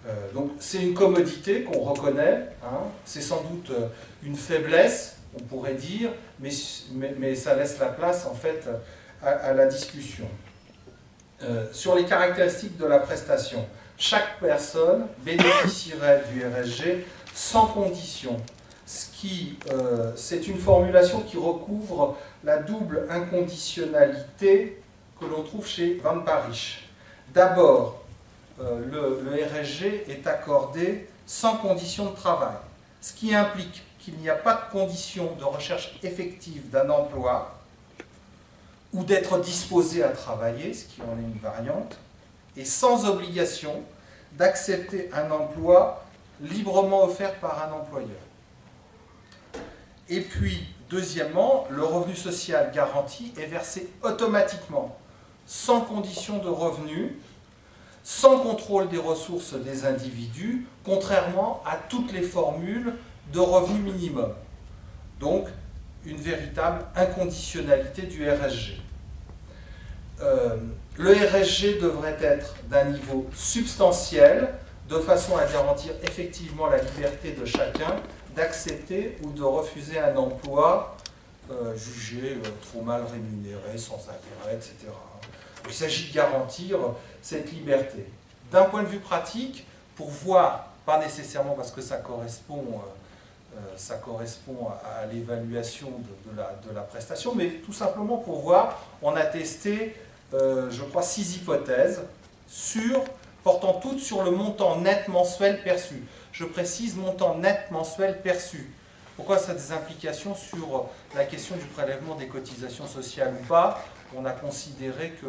Euh, 0.08 0.32
donc 0.34 0.52
c'est 0.60 0.82
une 0.82 0.94
commodité 0.94 1.64
qu'on 1.64 1.80
reconnaît, 1.80 2.48
hein. 2.64 2.84
c'est 3.04 3.22
sans 3.22 3.42
doute 3.44 3.72
euh, 3.72 3.88
une 4.24 4.36
faiblesse, 4.36 5.18
on 5.38 5.42
pourrait 5.44 5.74
dire, 5.74 6.12
mais, 6.40 6.52
mais, 7.18 7.36
ça 7.36 7.56
laisse 7.56 7.78
la 7.80 7.88
place 7.88 8.26
en 8.26 8.34
fait 8.34 8.66
à, 9.24 9.54
la 9.54 9.66
discussion. 9.66 10.26
Euh, 11.42 11.68
sur 11.72 11.96
les 11.96 12.06
caractéristiques 12.06 12.78
de 12.78 12.86
la 12.86 13.00
prestation, 13.00 13.66
chaque 13.98 14.40
personne 14.40 15.08
bénéficierait 15.20 16.24
du 16.34 16.46
RSG 16.46 17.06
sans 17.34 17.68
condition. 17.68 18.38
Ce 18.86 19.06
qui, 19.14 19.58
euh, 19.72 20.12
c'est 20.16 20.48
une 20.48 20.58
formulation 20.58 21.22
qui 21.22 21.38
recouvre 21.38 22.18
la 22.44 22.58
double 22.58 23.06
inconditionnalité 23.10 24.82
que 25.20 25.26
l'on 25.26 25.44
trouve 25.44 25.68
chez 25.68 25.96
Van 26.04 26.22
Parich. 26.22 26.90
D'abord, 27.34 28.04
euh, 28.60 28.80
le, 28.92 29.30
le 29.30 29.44
RSG 29.44 30.06
est 30.10 30.26
accordé 30.28 31.08
sans 31.26 31.58
condition 31.58 32.10
de 32.10 32.16
travail, 32.16 32.56
ce 33.00 33.14
qui 33.14 33.36
implique 33.36 33.84
qu'il 34.00 34.16
n'y 34.16 34.30
a 34.30 34.36
pas 34.36 34.56
de 34.56 34.72
condition 34.72 35.36
de 35.38 35.44
recherche 35.44 36.00
effective 36.02 36.70
d'un 36.70 36.90
emploi 36.90 37.59
ou 38.94 39.04
d'être 39.04 39.40
disposé 39.40 40.04
à 40.04 40.10
travailler, 40.10 40.74
ce 40.74 40.86
qui 40.86 41.02
en 41.02 41.18
est 41.20 41.24
une 41.24 41.40
variante, 41.40 41.98
et 42.58 42.66
sans 42.66 43.06
obligation 43.06 43.84
d'accepter 44.34 45.10
un 45.14 45.30
emploi 45.32 46.06
librement 46.42 47.04
offert 47.04 47.36
par 47.36 47.64
un 47.68 47.74
employeur. 47.74 48.10
Et 50.08 50.22
puis, 50.22 50.68
deuxièmement, 50.90 51.68
le 51.70 51.84
revenu 51.84 52.16
social 52.16 52.72
garanti 52.74 53.34
est 53.38 53.46
versé 53.46 53.90
automatiquement, 54.02 54.98
sans 55.46 55.82
condition 55.82 56.40
de 56.40 56.50
revenu, 56.50 57.20
sans 58.04 58.40
contrôle 58.40 58.90
des 58.90 58.98
ressources 58.98 59.54
des 59.54 59.86
individus, 59.86 60.66
contrairement 60.84 61.62
à 61.66 61.76
toutes 61.76 62.12
les 62.12 62.24
formules 62.24 62.96
de 63.32 63.40
revenu 63.40 63.80
minimum. 63.80 64.34
Donc, 65.20 65.48
une 66.06 66.18
véritable 66.18 66.86
inconditionnalité 66.96 68.04
du 68.04 68.30
RSG. 68.30 68.80
Euh, 70.22 70.58
le 70.98 71.12
RSG 71.14 71.80
devrait 71.80 72.18
être 72.22 72.56
d'un 72.70 72.86
niveau 72.86 73.28
substantiel, 73.36 74.50
de 74.90 75.00
façon 75.00 75.38
à 75.38 75.46
garantir 75.46 75.94
effectivement 76.04 76.68
la 76.68 76.82
liberté 76.82 77.32
de 77.32 77.46
chacun 77.46 77.96
d'accepter 78.36 79.18
ou 79.24 79.32
de 79.32 79.44
refuser 79.44 80.00
un 80.00 80.16
emploi 80.16 80.98
euh, 81.52 81.76
jugé 81.76 82.38
euh, 82.44 82.50
trop 82.62 82.82
mal 82.82 83.04
rémunéré, 83.04 83.78
sans 83.78 83.96
intérêt, 83.96 84.56
etc. 84.56 84.76
Il 85.68 85.74
s'agit 85.74 86.10
de 86.10 86.14
garantir 86.16 86.78
cette 87.22 87.52
liberté. 87.52 88.06
D'un 88.52 88.64
point 88.64 88.84
de 88.84 88.88
vue 88.88 89.00
pratique, 89.00 89.66
pour 89.96 90.10
voir, 90.10 90.72
pas 90.86 91.00
nécessairement 91.00 91.54
parce 91.54 91.72
que 91.72 91.82
ça 91.82 91.98
correspond 91.98 92.82
ça 93.76 93.96
correspond 93.96 94.70
à, 94.70 95.06
l'évaluation 95.06 95.88
de, 95.88 96.74
la, 96.74 96.82
prestation, 96.82 97.34
mais 97.36 97.48
tout 97.66 97.74
simplement 97.74 98.18
pour 98.18 98.42
voir, 98.42 98.84
on 99.02 99.16
a 99.16 99.26
testé, 99.26 99.96
euh, 100.34 100.70
je 100.70 100.84
crois, 100.84 101.02
six 101.02 101.38
hypothèses 101.38 102.02
sur, 102.48 103.04
portant 103.44 103.74
toutes 103.74 104.00
sur 104.00 104.24
le 104.24 104.32
montant 104.32 104.80
net 104.80 105.08
mensuel 105.08 105.64
perçu. 105.64 106.04
Je 106.32 106.46
précise 106.46 106.96
montant 106.96 107.38
net 107.38 107.72
mensuel 107.72 108.22
perçu. 108.22 108.72
Pourquoi 109.16 109.38
ça 109.38 109.52
a 109.52 109.56
des 109.56 109.72
implications 109.72 110.36
sur 110.36 110.88
la 111.16 111.26
question 111.26 111.56
du 111.56 111.66
prélèvement 111.66 112.16
des 112.16 112.28
cotisations 112.28 112.88
sociales 112.88 113.34
ou 113.42 113.46
pas? 113.48 113.84
On 114.16 114.26
a 114.26 114.32
considéré 114.32 115.12
que 115.22 115.28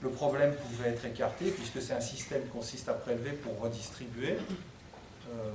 le 0.00 0.10
problème 0.10 0.54
pouvait 0.54 0.90
être 0.90 1.04
écarté 1.04 1.50
puisque 1.50 1.82
c'est 1.82 1.94
un 1.94 2.00
système 2.00 2.42
qui 2.42 2.48
consiste 2.48 2.88
à 2.88 2.94
prélever 2.94 3.32
pour 3.32 3.60
redistribuer. 3.60 4.38
Euh, 5.32 5.50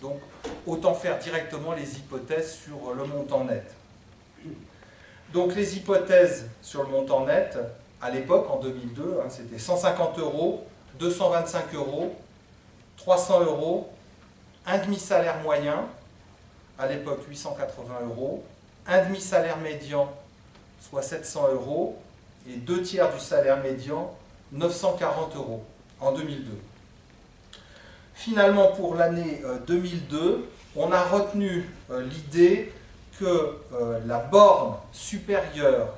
donc 0.00 0.20
autant 0.66 0.94
faire 0.94 1.18
directement 1.18 1.72
les 1.72 1.98
hypothèses 1.98 2.58
sur 2.64 2.94
le 2.94 3.04
montant 3.04 3.44
net. 3.44 3.74
Donc 5.32 5.54
les 5.54 5.76
hypothèses 5.76 6.48
sur 6.62 6.82
le 6.82 6.88
montant 6.88 7.24
net, 7.24 7.58
à 8.02 8.10
l'époque, 8.10 8.48
en 8.50 8.58
2002, 8.58 9.20
hein, 9.20 9.28
c'était 9.28 9.58
150 9.58 10.18
euros, 10.18 10.66
225 10.98 11.74
euros, 11.74 12.16
300 12.96 13.40
euros, 13.42 13.90
un 14.66 14.78
demi-salaire 14.78 15.38
moyen, 15.42 15.84
à 16.78 16.86
l'époque 16.86 17.20
880 17.28 17.94
euros, 18.08 18.42
un 18.86 19.04
demi-salaire 19.04 19.58
médian, 19.58 20.10
soit 20.80 21.02
700 21.02 21.48
euros, 21.52 21.96
et 22.48 22.56
deux 22.56 22.82
tiers 22.82 23.12
du 23.12 23.20
salaire 23.20 23.62
médian, 23.62 24.14
940 24.52 25.36
euros 25.36 25.62
en 26.00 26.12
2002. 26.12 26.58
Finalement, 28.14 28.68
pour 28.68 28.96
l'année 28.96 29.42
2002, 29.66 30.18
euh, 30.18 30.38
on 30.76 30.92
a 30.92 31.02
retenu 31.02 31.68
euh, 31.90 32.02
l'idée 32.02 32.72
que 33.18 33.24
euh, 33.72 33.98
la 34.06 34.18
borne 34.18 34.76
supérieure 34.92 35.94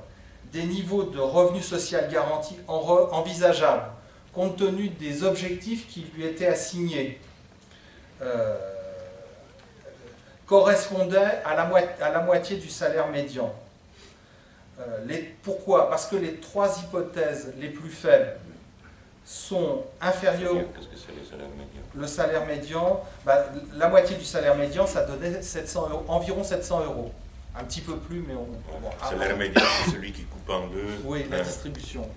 des 0.51 0.63
niveaux 0.63 1.03
de 1.03 1.19
revenus 1.19 1.65
social 1.65 2.09
garantis 2.11 2.57
envisageables, 2.67 3.87
compte 4.33 4.57
tenu 4.57 4.89
des 4.89 5.23
objectifs 5.23 5.87
qui 5.87 6.05
lui 6.15 6.25
étaient 6.25 6.47
assignés, 6.47 7.19
correspondait 10.45 11.41
à 11.43 11.55
la, 11.55 12.21
moitié 12.21 12.57
du 12.57 12.69
salaire 12.69 13.07
médian. 13.07 13.51
Pourquoi? 15.41 15.89
Parce 15.89 16.05
que 16.05 16.17
les 16.17 16.35
trois 16.35 16.79
hypothèses 16.79 17.53
les 17.57 17.69
plus 17.69 17.89
faibles 17.89 18.37
sont 19.25 19.83
inférieures 20.01 20.65
le 21.95 22.07
salaire 22.07 22.45
médian, 22.45 23.01
bah, 23.25 23.45
la 23.75 23.87
moitié 23.87 24.17
du 24.17 24.25
salaire 24.25 24.55
médian, 24.55 24.87
ça 24.87 25.03
donnait 25.03 25.41
700 25.41 25.89
euros, 25.89 26.05
environ 26.07 26.43
700 26.43 26.85
euros. 26.85 27.11
Un 27.55 27.63
petit 27.65 27.81
peu 27.81 27.97
plus, 27.97 28.23
mais 28.27 28.33
on. 28.33 28.47
le 28.47 29.19
salaire 29.19 29.37
médian, 29.37 29.61
c'est 29.85 29.91
celui 29.91 30.11
qui 30.11 30.23
coupe 30.23 30.49
en 30.49 30.67
deux. 30.67 30.87
Oui, 31.05 31.25
la 31.29 31.41
distribution. 31.41 32.07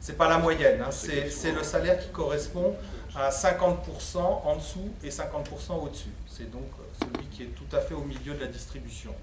C'est 0.00 0.16
pas 0.16 0.28
la 0.28 0.38
moyenne, 0.38 0.80
hein. 0.82 0.90
c'est 0.90 1.52
le 1.52 1.62
salaire 1.62 1.98
qui 1.98 2.08
correspond 2.10 2.74
à 3.16 3.30
50% 3.30 4.18
en 4.18 4.56
dessous 4.56 4.90
et 5.02 5.08
50% 5.08 5.82
au-dessus. 5.82 6.10
C'est 6.28 6.50
donc 6.50 6.70
euh, 6.78 7.04
celui 7.04 7.26
qui 7.28 7.42
est 7.44 7.46
tout 7.46 7.76
à 7.76 7.80
fait 7.80 7.94
au 7.94 8.02
milieu 8.02 8.34
de 8.34 8.40
la 8.40 8.46
distribution. 8.46 9.14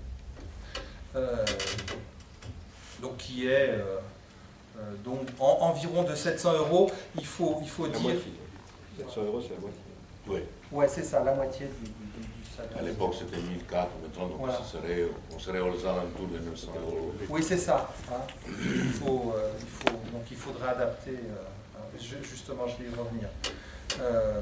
Euh, 1.15 1.45
donc 3.01 3.17
qui 3.17 3.47
est 3.47 3.69
euh, 3.69 3.99
donc 5.03 5.27
environ 5.39 6.03
de 6.03 6.15
700 6.15 6.53
euros. 6.53 6.91
Il 7.17 7.25
faut, 7.25 7.57
il 7.61 7.69
faut 7.69 7.87
dire. 7.87 8.11
700 8.97 9.21
euros, 9.23 9.41
c'est 9.41 9.53
la 9.53 9.59
moitié. 9.59 9.79
Oui. 10.27 10.39
Ouais, 10.71 10.87
c'est 10.87 11.03
ça, 11.03 11.23
la 11.23 11.33
moitié 11.33 11.67
du, 11.67 11.91
salaire. 12.55 12.77
À 12.77 12.81
l'époque, 12.81 13.13
c'était 13.17 13.37
1004, 13.41 13.89
maintenant, 14.01 14.27
donc 14.27 14.49
serait, 14.65 15.07
on 15.33 15.39
serait 15.39 15.59
aux 15.59 15.85
alentours 15.85 16.27
de 16.33 16.39
900 16.49 16.71
euros. 16.81 17.13
Oui, 17.29 17.43
c'est 17.43 17.57
ça. 17.57 17.89
Hein. 18.11 18.21
Il, 18.47 18.91
faut, 18.91 19.33
euh, 19.35 19.51
il 19.59 19.67
faut, 19.67 19.97
donc 20.11 20.23
il 20.31 20.37
faudrait 20.37 20.69
adapter. 20.69 21.11
Euh, 21.11 21.97
justement, 22.23 22.67
je 22.67 22.83
vais 22.83 22.89
y 22.89 22.95
revenir. 22.95 23.29
Euh, 24.01 24.41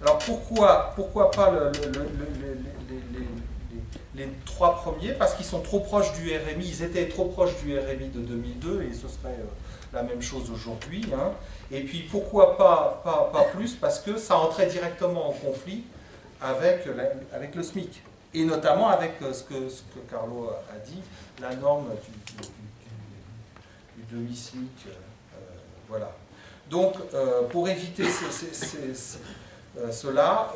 alors 0.00 0.18
pourquoi, 0.18 0.92
pourquoi 0.94 1.30
pas 1.30 1.50
le, 1.50 1.72
les, 4.14 4.24
les, 4.24 4.28
trois 4.44 4.76
premiers? 4.76 5.12
Parce 5.12 5.34
qu'ils 5.34 5.44
sont 5.44 5.60
trop 5.60 5.80
proches 5.80 6.12
du 6.14 6.30
RMI. 6.30 6.66
Ils 6.66 6.82
étaient 6.82 7.08
trop 7.08 7.26
proches 7.26 7.56
du 7.62 7.78
RMI 7.78 8.08
de 8.08 8.20
2002 8.20 8.82
et 8.82 8.94
ce 8.94 9.08
serait 9.08 9.36
la 9.94 10.02
même 10.02 10.20
chose 10.20 10.50
aujourd'hui. 10.50 11.04
Hein. 11.14 11.32
Et 11.70 11.82
puis 11.82 12.00
pourquoi 12.10 12.56
pas, 12.56 13.00
pas, 13.04 13.44
plus? 13.54 13.74
Parce 13.74 14.00
que 14.00 14.18
ça 14.18 14.36
entrait 14.36 14.66
directement 14.66 15.28
en 15.28 15.32
conflit 15.32 15.84
avec, 16.40 16.84
le 16.86 17.62
SMIC. 17.62 18.02
Et 18.34 18.44
notamment 18.44 18.88
avec 18.88 19.12
euh, 19.22 19.32
ce 19.32 19.44
que, 19.44 19.68
ce 19.68 19.82
que 19.82 20.00
Carlo 20.10 20.50
a 20.50 20.78
dit, 20.84 21.00
la 21.40 21.54
norme 21.54 21.86
du, 22.04 22.42
du, 22.42 24.16
demi-SMIC. 24.16 24.86
Euh, 24.86 24.90
voilà. 25.88 26.10
Donc, 26.68 26.94
euh, 27.14 27.42
pour 27.48 27.68
éviter 27.68 28.04
cela, 29.90 30.52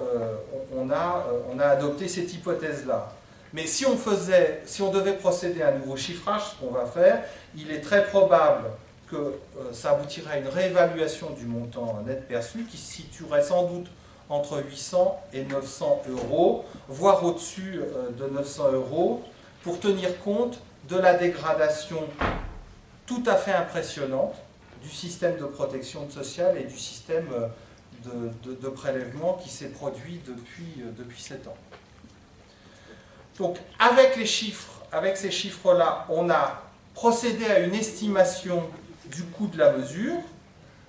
on, 0.75 0.91
a, 0.91 1.27
on 1.51 1.59
a 1.59 1.67
adopté 1.67 2.09
cette 2.09 2.33
hypothèse-là. 2.33 3.13
Mais 3.53 3.67
si 3.67 3.87
on 3.87 3.97
faisait, 3.97 4.63
si 4.67 4.83
on 4.83 4.91
devait 4.91 5.15
procéder 5.15 5.63
à 5.63 5.69
un 5.69 5.79
nouveau 5.79 5.97
chiffrage, 5.97 6.43
ce 6.51 6.57
qu'on 6.57 6.73
va 6.73 6.85
faire, 6.87 7.23
il 7.57 7.71
est 7.71 7.81
très 7.81 8.07
probable 8.07 8.65
que 9.11 9.17
euh, 9.17 9.73
ça 9.73 9.93
aboutirait 9.93 10.35
à 10.35 10.39
une 10.39 10.49
réévaluation 10.49 11.31
du 11.31 11.45
montant 11.45 12.01
net 12.07 12.27
perçu 12.29 12.65
qui 12.65 12.77
se 12.77 12.93
situerait 12.93 13.43
sans 13.43 13.65
doute 13.65 13.87
entre 14.29 14.63
800 14.63 15.21
et 15.33 15.45
900 15.45 16.03
euros, 16.11 16.65
voire 16.89 17.25
au-dessus 17.25 17.81
euh, 17.81 18.11
de 18.11 18.33
900 18.33 18.73
euros, 18.73 19.23
pour 19.63 19.81
tenir 19.81 20.21
compte 20.21 20.61
de 20.89 20.97
la 20.97 21.15
dégradation 21.15 22.03
tout 23.07 23.23
à 23.27 23.37
fait 23.37 23.53
impressionnante 23.53 24.35
du 24.83 24.91
système 24.91 25.39
de 25.39 25.45
protection 25.45 26.09
sociale 26.11 26.59
et 26.59 26.65
du 26.65 26.79
système 26.79 27.27
euh, 27.33 28.29
de, 28.45 28.69
prélèvement 28.69 29.35
qui 29.43 29.49
s'est 29.49 29.71
produit 29.71 30.21
depuis, 30.27 30.85
depuis 30.97 31.21
7 31.21 31.49
ans. 31.49 31.57
Donc 33.39 33.59
avec 33.79 34.17
les 34.17 34.27
chiffres, 34.27 34.83
avec 34.93 35.17
ces 35.17 35.31
chiffres-là, 35.31 36.07
on 36.09 36.31
a 36.31 36.63
procédé 36.95 37.47
à 37.47 37.61
une 37.61 37.75
estimation 37.75 38.63
du 39.11 39.25
coût 39.25 39.47
de 39.47 39.59
la 39.59 39.73
mesure, 39.73 40.17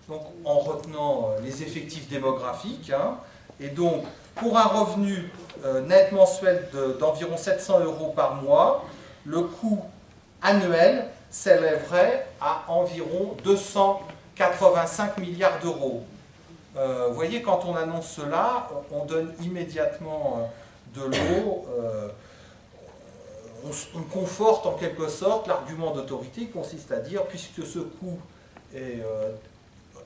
donc 0.07 0.21
en 0.45 0.59
retenant 0.59 1.29
euh, 1.29 1.41
les 1.43 1.63
effectifs 1.63 2.07
démographiques. 2.09 2.91
Hein. 2.91 3.17
et 3.59 3.69
donc, 3.69 4.03
pour 4.35 4.57
un 4.57 4.63
revenu 4.65 5.31
euh, 5.65 5.81
net 5.81 6.11
mensuel 6.11 6.69
d'environ 6.99 7.37
700 7.37 7.81
euros 7.81 8.13
par 8.15 8.35
mois, 8.35 8.85
le 9.25 9.41
coût 9.41 9.83
annuel 10.41 11.05
s'élèverait 11.29 12.27
à 12.39 12.63
environ 12.69 13.35
285 13.43 15.17
milliards 15.17 15.59
d'euros. 15.59 16.03
Euh, 16.77 17.07
vous 17.09 17.15
voyez, 17.15 17.41
quand 17.41 17.65
on 17.65 17.75
annonce 17.75 18.09
cela, 18.09 18.69
on 18.91 19.05
donne 19.05 19.33
immédiatement 19.43 20.49
de 20.95 21.01
l'eau 21.01 21.65
on, 23.95 24.01
conforte 24.03 24.65
en 24.65 24.73
quelque 24.73 25.07
sorte 25.09 25.47
l'argument 25.47 25.91
d'autorité 25.91 26.41
qui 26.41 26.49
consiste 26.49 26.91
à 26.91 26.99
dire, 26.99 27.23
puisque 27.25 27.65
ce 27.65 27.79
coût 27.79 28.19
est, 28.73 29.01
euh, 29.01 29.31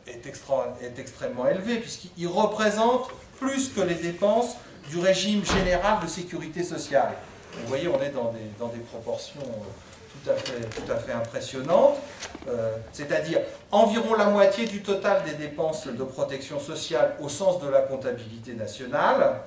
est, 0.07 0.99
extrêmement 0.99 1.47
élevé, 1.47 1.77
puisqu'il 1.77 2.27
représente 2.27 3.09
plus 3.39 3.69
que 3.69 3.81
les 3.81 3.95
dépenses 3.95 4.55
du 4.89 4.99
régime 4.99 5.45
général 5.45 6.01
de 6.01 6.07
sécurité 6.07 6.63
sociale. 6.63 7.13
Vous 7.61 7.67
voyez, 7.67 7.87
on 7.87 8.01
est 8.01 8.09
dans 8.09 8.31
des, 8.31 8.79
proportions 8.79 9.41
euh, 9.41 10.23
tout 10.23 10.29
à 10.29 10.35
fait, 10.35 10.61
tout 10.69 10.91
à 10.91 10.95
fait 10.95 11.11
impressionnantes, 11.11 11.97
euh, 12.47 12.75
c'est-à-dire 12.91 13.39
environ 13.71 14.15
la 14.15 14.25
moitié 14.25 14.65
du 14.65 14.81
total 14.81 15.23
des 15.23 15.33
dépenses 15.33 15.87
de 15.87 16.03
protection 16.03 16.59
sociale 16.59 17.15
au 17.21 17.29
sens 17.29 17.61
de 17.61 17.69
la 17.69 17.81
comptabilité 17.81 18.53
nationale, 18.53 19.41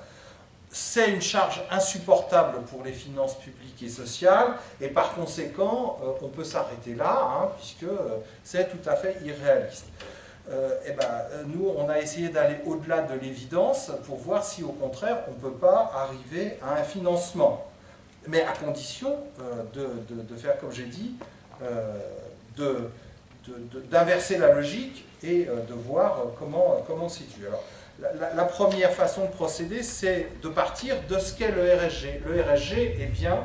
c'est 0.71 1.11
une 1.11 1.21
charge 1.21 1.61
insupportable 1.71 2.61
pour 2.63 2.83
les 2.83 2.91
finances 2.91 3.37
publiques 3.37 3.81
et 3.83 3.89
sociales, 3.89 4.55
et 4.81 4.89
par 4.89 5.13
conséquent, 5.13 5.99
euh, 6.03 6.11
on 6.21 6.27
peut 6.27 6.43
s'arrêter 6.43 6.93
là, 6.93 7.19
hein, 7.21 7.49
puisque 7.57 7.83
euh, 7.83 8.17
c'est 8.43 8.69
tout 8.69 8.89
à 8.89 8.95
fait 8.95 9.17
irréaliste. 9.23 9.85
Euh, 10.49 10.77
et 10.85 10.91
ben, 10.91 11.23
nous, 11.47 11.73
on 11.77 11.89
a 11.89 11.99
essayé 11.99 12.29
d'aller 12.29 12.57
au-delà 12.65 13.01
de 13.01 13.17
l'évidence 13.19 13.91
pour 14.05 14.17
voir 14.17 14.43
si, 14.43 14.63
au 14.63 14.71
contraire, 14.71 15.19
on 15.27 15.31
ne 15.31 15.51
peut 15.51 15.57
pas 15.57 15.91
arriver 15.95 16.57
à 16.61 16.79
un 16.79 16.83
financement. 16.83 17.65
Mais 18.27 18.43
à 18.43 18.51
condition 18.51 19.15
de, 19.73 20.35
faire, 20.35 20.59
comme 20.59 20.71
j'ai 20.71 20.85
dit, 20.85 21.15
d'inverser 23.89 24.37
la 24.37 24.53
logique 24.53 25.05
et 25.23 25.45
de 25.45 25.73
voir 25.73 26.23
comment, 26.37 26.83
comment 26.85 27.05
on 27.05 27.09
se 27.09 27.19
situe 27.19 27.45
la, 27.99 28.45
première 28.45 28.91
façon 28.91 29.25
de 29.25 29.31
procéder, 29.31 29.81
c'est 29.81 30.27
de 30.41 30.49
partir 30.49 30.95
de 31.09 31.17
ce 31.17 31.33
qu'est 31.33 31.51
le 31.51 31.63
RSG. 31.63 32.21
Le 32.25 32.41
RSG 32.41 33.01
est 33.01 33.11
bien, 33.11 33.39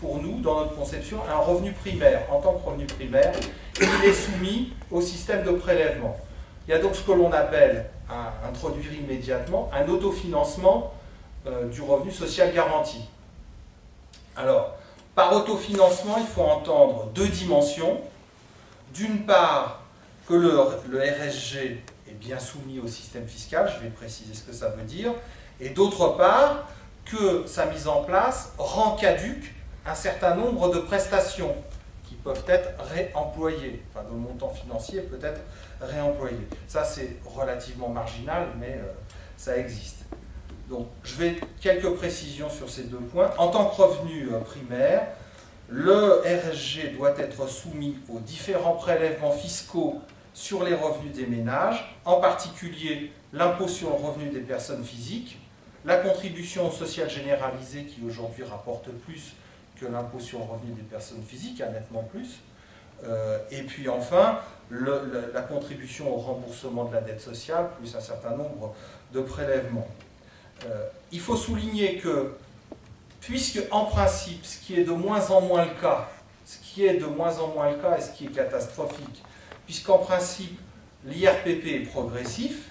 pour 0.00 0.22
nous, 0.22 0.40
dans 0.40 0.60
notre 0.60 0.74
conception, 0.74 1.18
un 1.28 1.38
revenu 1.38 1.72
primaire. 1.72 2.22
En 2.30 2.40
tant 2.40 2.54
que 2.54 2.66
revenu 2.66 2.86
primaire, 2.86 3.32
il 3.80 4.08
est 4.08 4.12
soumis 4.12 4.72
au 4.90 5.00
système 5.00 5.44
de 5.44 5.50
prélèvement. 5.50 6.16
Il 6.66 6.70
y 6.70 6.74
a 6.74 6.78
donc 6.78 6.94
ce 6.94 7.02
que 7.02 7.12
l'on 7.12 7.32
appelle, 7.32 7.86
à 8.08 8.32
introduire 8.48 8.92
immédiatement, 8.92 9.70
un 9.74 9.86
autofinancement 9.88 10.94
euh, 11.46 11.66
du 11.68 11.82
revenu 11.82 12.10
social 12.10 12.52
garanti. 12.54 13.00
Alors, 14.36 14.76
par 15.14 15.32
autofinancement, 15.34 16.16
il 16.18 16.26
faut 16.26 16.42
entendre 16.42 17.06
deux 17.14 17.28
dimensions. 17.28 18.00
D'une 18.94 19.26
part, 19.26 19.82
que 20.28 20.34
le, 20.34 20.60
le 20.88 20.98
RSG 20.98 21.78
bien 22.12 22.38
soumis 22.38 22.78
au 22.78 22.86
système 22.86 23.26
fiscal, 23.26 23.70
je 23.74 23.82
vais 23.84 23.90
préciser 23.90 24.34
ce 24.34 24.42
que 24.42 24.52
ça 24.52 24.68
veut 24.70 24.84
dire, 24.84 25.12
et 25.60 25.70
d'autre 25.70 26.16
part, 26.16 26.68
que 27.04 27.46
sa 27.46 27.66
mise 27.66 27.88
en 27.88 28.02
place 28.02 28.52
rend 28.58 28.96
caduque 28.96 29.54
un 29.86 29.94
certain 29.94 30.34
nombre 30.34 30.72
de 30.74 30.80
prestations 30.80 31.54
qui 32.04 32.14
peuvent 32.14 32.44
être 32.48 32.70
réemployés, 32.92 33.82
enfin 33.90 34.06
le 34.10 34.16
montant 34.16 34.50
financier 34.50 35.00
peut 35.00 35.18
être 35.22 35.40
réemployé. 35.80 36.38
Ça 36.66 36.84
c'est 36.84 37.16
relativement 37.24 37.88
marginal, 37.88 38.48
mais 38.58 38.74
euh, 38.78 38.92
ça 39.36 39.56
existe. 39.56 40.04
Donc 40.68 40.88
je 41.02 41.14
vais 41.14 41.36
quelques 41.60 41.90
précisions 41.94 42.50
sur 42.50 42.68
ces 42.68 42.84
deux 42.84 42.98
points. 42.98 43.30
En 43.38 43.48
tant 43.48 43.66
que 43.66 43.80
revenu 43.80 44.28
euh, 44.32 44.40
primaire, 44.40 45.06
le 45.68 46.22
RSG 46.22 46.96
doit 46.96 47.18
être 47.18 47.48
soumis 47.48 47.98
aux 48.08 48.20
différents 48.20 48.74
prélèvements 48.74 49.32
fiscaux 49.32 50.00
sur 50.38 50.62
les 50.62 50.72
revenus 50.72 51.12
des 51.12 51.26
ménages, 51.26 51.98
en 52.04 52.20
particulier 52.20 53.10
l'impôt 53.32 53.66
sur 53.66 53.88
le 53.88 53.96
revenu 53.96 54.28
des 54.28 54.38
personnes 54.38 54.84
physiques, 54.84 55.36
la 55.84 55.96
contribution 55.96 56.70
sociale 56.70 57.10
généralisée 57.10 57.86
qui 57.86 58.04
aujourd'hui 58.06 58.44
rapporte 58.44 58.88
plus 59.04 59.32
que 59.80 59.86
l'impôt 59.86 60.20
sur 60.20 60.38
le 60.38 60.44
revenu 60.44 60.74
des 60.74 60.82
personnes 60.82 61.24
physiques, 61.24 61.60
à 61.60 61.68
nettement 61.70 62.04
plus, 62.04 62.38
euh, 63.02 63.40
et 63.50 63.62
puis 63.62 63.88
enfin 63.88 64.38
la 64.70 65.42
contribution 65.42 66.14
au 66.14 66.18
remboursement 66.18 66.84
de 66.84 66.94
la 66.94 67.00
dette 67.00 67.20
sociale, 67.20 67.70
plus 67.76 67.96
un 67.96 68.00
certain 68.00 68.36
nombre 68.36 68.76
de 69.12 69.20
prélèvements. 69.20 69.88
Euh, 70.66 70.86
il 71.10 71.18
faut 71.18 71.36
souligner 71.36 71.96
que, 71.96 72.36
puisque 73.20 73.60
en 73.72 73.86
principe, 73.86 74.44
ce 74.44 74.60
qui 74.60 74.78
est 74.78 74.84
de 74.84 74.92
moins 74.92 75.30
en 75.30 75.40
moins 75.40 75.64
le 75.64 75.80
cas, 75.80 76.08
ce 76.44 76.58
qui 76.58 76.86
est 76.86 76.94
de 76.94 77.06
moins 77.06 77.40
en 77.40 77.48
moins 77.48 77.70
le 77.70 77.78
cas 77.78 77.98
et 77.98 78.00
ce 78.00 78.10
qui 78.10 78.26
est 78.26 78.30
catastrophique, 78.30 79.24
puisqu'en 79.68 79.98
principe, 79.98 80.58
l'IRPP 81.04 81.66
est 81.66 81.86
progressif, 81.90 82.70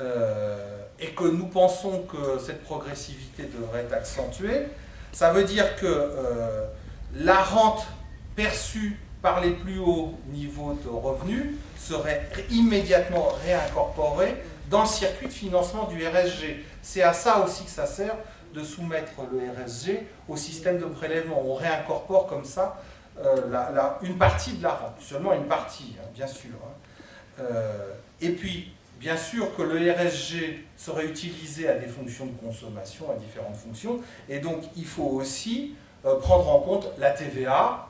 euh, 0.00 0.82
et 0.98 1.10
que 1.10 1.22
nous 1.22 1.46
pensons 1.46 2.02
que 2.02 2.40
cette 2.44 2.64
progressivité 2.64 3.44
devrait 3.44 3.82
être 3.82 3.92
accentuée, 3.92 4.66
ça 5.12 5.32
veut 5.32 5.44
dire 5.44 5.76
que 5.76 5.86
euh, 5.86 6.66
la 7.14 7.40
rente 7.44 7.86
perçue 8.34 8.98
par 9.22 9.40
les 9.40 9.52
plus 9.52 9.78
hauts 9.78 10.18
niveaux 10.32 10.76
de 10.84 10.88
revenus 10.88 11.46
serait 11.78 12.28
immédiatement 12.50 13.28
réincorporée 13.44 14.34
dans 14.70 14.80
le 14.80 14.88
circuit 14.88 15.28
de 15.28 15.32
financement 15.32 15.84
du 15.84 16.04
RSG. 16.04 16.64
C'est 16.82 17.02
à 17.02 17.12
ça 17.12 17.38
aussi 17.38 17.62
que 17.64 17.70
ça 17.70 17.86
sert 17.86 18.16
de 18.52 18.64
soumettre 18.64 19.12
le 19.30 19.38
RSG 19.38 20.00
au 20.28 20.36
système 20.36 20.80
de 20.80 20.86
prélèvement. 20.86 21.40
On 21.46 21.54
réincorpore 21.54 22.26
comme 22.26 22.44
ça 22.44 22.82
euh, 23.24 23.90
une 24.02 24.16
partie 24.16 24.52
de 24.52 24.62
la 24.62 24.94
seulement 25.00 25.32
une 25.32 25.46
partie, 25.46 25.96
hein, 25.98 26.06
bien 26.14 26.26
sûr. 26.26 26.50
Hein. 26.62 27.40
Euh, 27.40 27.92
et 28.20 28.30
puis, 28.30 28.72
bien 29.00 29.16
sûr 29.16 29.54
que 29.56 29.62
le 29.62 29.90
RSG 29.92 30.64
serait 30.76 31.06
utilisé 31.06 31.68
à 31.68 31.74
des 31.74 31.86
fonctions 31.86 32.26
de 32.26 32.32
consommation, 32.32 33.10
à 33.10 33.14
différentes 33.14 33.56
fonctions, 33.56 34.00
et 34.28 34.38
donc 34.38 34.62
il 34.76 34.84
faut 34.84 35.04
aussi 35.04 35.74
euh, 36.04 36.16
prendre 36.16 36.48
en 36.48 36.60
compte 36.60 36.88
la 36.98 37.10
TVA, 37.10 37.84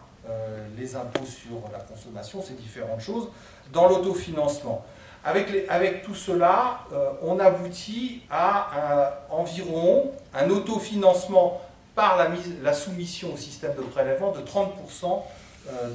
les 0.76 0.94
impôts 0.94 1.24
sur 1.24 1.72
la 1.72 1.78
consommation, 1.78 2.42
ces 2.42 2.52
différentes 2.52 3.00
choses, 3.00 3.28
dans 3.72 3.88
l'autofinancement. 3.88 4.84
Avec, 5.24 6.02
tout 6.02 6.14
cela, 6.14 6.80
on 7.22 7.38
aboutit 7.38 8.20
à 8.30 9.22
environ 9.30 10.12
un 10.34 10.50
autofinancement 10.50 11.62
par 11.98 12.16
la, 12.62 12.72
soumission 12.72 13.34
au 13.34 13.36
système 13.36 13.74
de 13.74 13.82
prélèvement 13.82 14.30
de 14.30 14.38
30% 14.38 15.20
euh, 15.68 15.88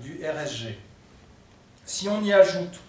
du 0.00 0.20
RSG. 0.20 0.76
Si 1.84 2.08
on 2.08 2.20
y 2.20 2.32
ajoute 2.32 2.80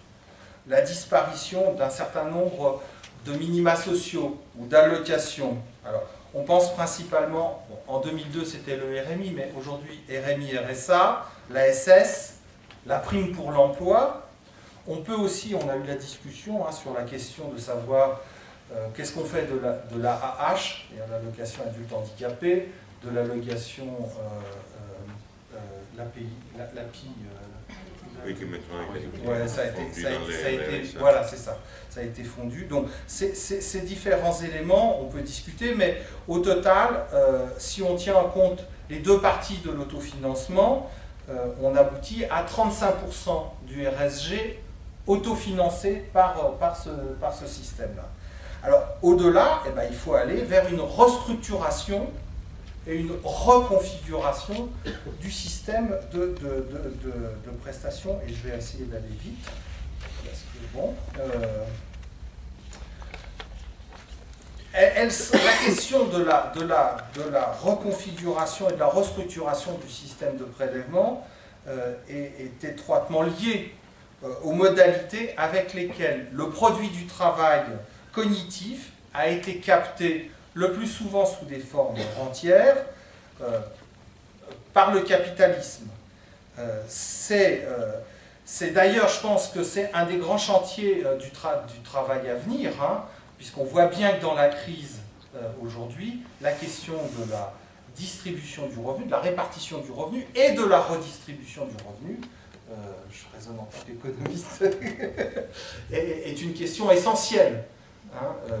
la 0.66 0.80
disparition 0.80 1.74
d'un 1.74 1.88
certain 1.88 2.24
nombre 2.24 2.82
de 3.24 3.32
minima 3.34 3.76
sociaux 3.76 4.42
ou 4.58 4.66
d'allocations, 4.66 5.56
alors 5.86 6.02
on 6.34 6.42
pense 6.42 6.74
principalement, 6.74 7.64
en 7.86 8.00
2002 8.00 8.44
c'était 8.44 8.76
le 8.76 9.02
RMI, 9.08 9.34
mais 9.36 9.52
aujourd'hui 9.56 10.00
RMI, 10.10 10.58
RSA, 10.58 11.26
la 11.50 11.72
SS, 11.72 12.38
la 12.86 12.98
prime 12.98 13.30
pour 13.36 13.52
l'emploi, 13.52 14.26
on 14.88 14.96
peut 14.96 15.14
aussi, 15.14 15.54
on 15.54 15.68
a 15.68 15.76
eu 15.76 15.84
la 15.86 15.94
discussion 15.94 16.66
hein, 16.66 16.72
sur 16.72 16.92
la 16.92 17.04
question 17.04 17.50
de 17.50 17.58
savoir 17.58 18.20
euh, 18.72 18.88
qu'est-ce 18.94 19.12
qu'on 19.12 19.24
fait 19.24 19.46
de 19.50 19.58
la, 19.60 19.72
de 19.90 20.02
l'AAH, 20.02 20.84
l'allocation 21.10 21.62
adulte 21.66 21.92
handicapé, 21.92 22.68
de 23.04 23.10
l'allocation 23.10 23.86
euh, 23.86 25.54
euh, 25.54 25.58
l'API, 25.96 26.26
l'API 26.74 27.10
oui, 28.26 28.34
qui 28.34 28.44
maintenant 28.46 29.32
ouais, 29.32 29.46
ça 29.46 29.62
a 29.62 29.66
été, 29.66 30.02
ça 30.02 30.08
a 30.08 30.50
été, 30.50 30.98
voilà, 30.98 31.22
c'est 31.22 31.36
ça, 31.36 31.56
ça 31.88 32.00
a 32.00 32.02
été 32.02 32.24
fondu. 32.24 32.64
Donc, 32.64 32.88
ces 33.06 33.80
différents 33.82 34.36
éléments, 34.40 35.00
on 35.00 35.04
peut 35.04 35.20
discuter, 35.20 35.76
mais 35.76 36.02
au 36.26 36.40
total, 36.40 37.04
si 37.58 37.80
on 37.80 37.94
tient 37.94 38.16
en 38.16 38.28
compte 38.28 38.64
les 38.90 38.98
deux 38.98 39.20
parties 39.20 39.58
de 39.58 39.70
l'autofinancement, 39.70 40.90
on 41.62 41.76
aboutit 41.76 42.24
à 42.24 42.44
35% 42.44 43.52
du 43.68 43.86
RSG 43.86 44.58
autofinancé 45.08 46.04
par, 46.12 46.38
euh, 46.38 46.50
par 46.60 46.76
ce, 46.76 46.90
par 47.20 47.34
ce 47.34 47.46
système-là. 47.46 48.08
Alors, 48.62 48.84
au-delà, 49.02 49.62
eh 49.66 49.70
ben, 49.70 49.84
il 49.88 49.96
faut 49.96 50.14
aller 50.14 50.42
vers 50.42 50.68
une 50.68 50.80
restructuration 50.80 52.10
et 52.86 52.96
une 52.96 53.12
reconfiguration 53.22 54.68
du 55.20 55.30
système 55.30 55.94
de, 56.12 56.34
de, 56.40 56.66
de, 57.44 57.50
prestations, 57.60 58.18
et 58.26 58.32
je 58.32 58.48
vais 58.48 58.56
essayer 58.56 58.84
d'aller 58.86 59.14
vite, 59.22 59.46
parce 60.24 60.38
que 60.38 60.76
bon... 60.76 60.94
Euh, 61.18 61.64
la 64.74 65.66
question 65.66 66.06
de 66.06 66.22
la, 66.22 66.52
de, 66.54 66.62
la, 66.62 66.96
de 67.14 67.28
la 67.30 67.52
reconfiguration 67.52 68.70
et 68.70 68.74
de 68.74 68.78
la 68.78 68.86
restructuration 68.86 69.76
du 69.78 69.90
système 69.90 70.36
de 70.36 70.44
prélèvement 70.44 71.26
euh, 71.66 71.94
est, 72.08 72.62
est, 72.62 72.64
étroitement 72.64 73.22
liée 73.22 73.74
euh, 74.22 74.28
aux 74.44 74.52
modalités 74.52 75.34
avec 75.36 75.74
lesquelles 75.74 76.28
le 76.32 76.50
produit 76.50 76.88
du 76.90 77.06
travail 77.06 77.62
cognitif 78.18 78.90
a 79.14 79.28
été 79.28 79.58
capté 79.58 80.30
le 80.54 80.72
plus 80.72 80.86
souvent 80.86 81.24
sous 81.24 81.44
des 81.44 81.60
formes 81.60 81.96
rentières 82.18 82.76
euh, 83.40 83.60
par 84.72 84.92
le 84.92 85.02
capitalisme. 85.02 85.86
Euh, 86.58 86.82
c'est 88.44 88.70
d'ailleurs, 88.72 89.08
je 89.08 89.20
pense 89.20 89.48
que 89.48 89.62
c'est 89.62 89.92
un 89.92 90.06
des 90.06 90.16
grands 90.16 90.38
chantiers 90.38 91.04
du, 91.20 91.30
travail 91.82 92.28
à 92.28 92.34
venir, 92.34 92.72
hein, 92.82 93.04
puisqu'on 93.36 93.64
voit 93.64 93.86
bien 93.86 94.12
que 94.12 94.22
dans 94.22 94.34
la 94.34 94.48
crise 94.48 94.98
aujourd'hui, 95.62 96.20
la 96.40 96.52
question 96.52 96.94
de 96.94 97.30
la 97.30 97.52
distribution 97.94 98.66
du 98.66 98.78
revenu, 98.80 99.06
de 99.06 99.10
la 99.10 99.20
répartition 99.20 99.78
du 99.78 99.92
revenu 99.92 100.26
et 100.34 100.52
de 100.52 100.64
la 100.64 100.80
redistribution 100.80 101.66
du 101.66 101.76
revenu 101.84 102.18
euh, 102.70 102.74
je 103.10 103.34
raisonne 103.34 103.58
en 103.58 103.64
tant 103.64 103.78
qu'économiste, 103.86 104.62
est, 105.92 106.42
une 106.42 106.52
question 106.52 106.90
essentielle. 106.90 107.64
Hein, 108.14 108.34
euh, 108.50 108.56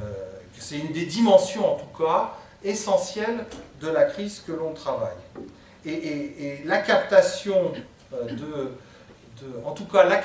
c'est 0.58 0.78
une 0.78 0.92
des 0.92 1.06
dimensions, 1.06 1.74
en 1.74 1.76
tout 1.76 2.02
cas, 2.02 2.34
essentielles 2.64 3.44
de 3.80 3.88
la 3.88 4.04
crise 4.04 4.42
que 4.46 4.52
l'on 4.52 4.72
travaille. 4.72 5.16
Et, 5.86 6.62
captation 6.78 7.72
euh, 8.12 8.24
de, 8.24 8.72
en 9.64 9.72
tout 9.72 9.84
cas, 9.84 10.04
la 10.04 10.16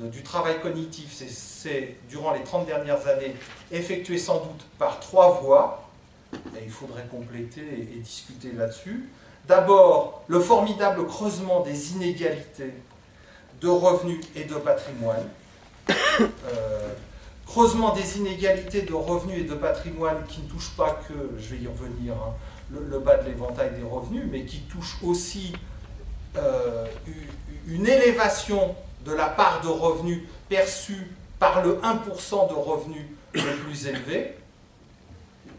du 0.00 0.22
travail 0.22 0.60
cognitif, 0.60 1.22
c'est 1.28 1.96
durant 2.08 2.32
les 2.32 2.42
30 2.42 2.66
dernières 2.66 3.06
années 3.08 3.34
effectué 3.70 4.18
sans 4.18 4.38
doute 4.38 4.64
par 4.78 5.00
trois 5.00 5.40
voies, 5.40 5.88
et 6.32 6.64
il 6.64 6.70
faudrait 6.70 7.06
compléter 7.10 7.60
et 7.60 7.98
discuter 7.98 8.52
là-dessus. 8.52 9.08
D'abord, 9.48 10.22
le 10.28 10.38
formidable 10.38 11.04
creusement 11.06 11.60
des 11.60 11.92
inégalités 11.92 12.72
de 13.60 13.68
revenus 13.68 14.24
et 14.36 14.44
de 14.44 14.54
patrimoine. 14.54 15.28
Euh, 15.90 16.88
creusement 17.52 17.92
des 17.92 18.16
inégalités 18.16 18.82
de 18.82 18.94
revenus 18.94 19.40
et 19.40 19.44
de 19.44 19.54
patrimoine 19.54 20.24
qui 20.26 20.40
ne 20.40 20.48
touchent 20.48 20.74
pas 20.74 20.98
que, 21.06 21.12
je 21.38 21.54
vais 21.54 21.62
y 21.62 21.66
revenir, 21.66 22.14
hein, 22.14 22.32
le, 22.70 22.98
bas 22.98 23.18
de 23.18 23.28
l'éventail 23.28 23.72
des 23.76 23.86
revenus, 23.86 24.24
mais 24.30 24.44
qui 24.44 24.60
touchent 24.60 24.96
aussi 25.02 25.52
euh, 26.38 26.86
une 27.66 27.86
élévation 27.86 28.74
de 29.04 29.12
la 29.12 29.26
part 29.26 29.60
de 29.60 29.68
revenus 29.68 30.22
perçue 30.48 31.10
par 31.38 31.62
le 31.62 31.74
1% 31.76 32.48
de 32.48 32.54
revenus 32.54 33.04
le 33.34 33.56
plus 33.64 33.86
élevé. 33.86 34.34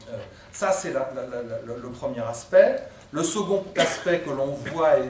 Euh, 0.09 0.17
ça, 0.51 0.71
c'est 0.71 0.93
le 0.93 1.89
premier 1.89 2.21
aspect. 2.21 2.77
Le 3.11 3.23
second 3.23 3.63
aspect 3.77 4.21
que 4.21 4.31
l'on 4.31 4.47
voit 4.47 4.97
et, 4.97 5.03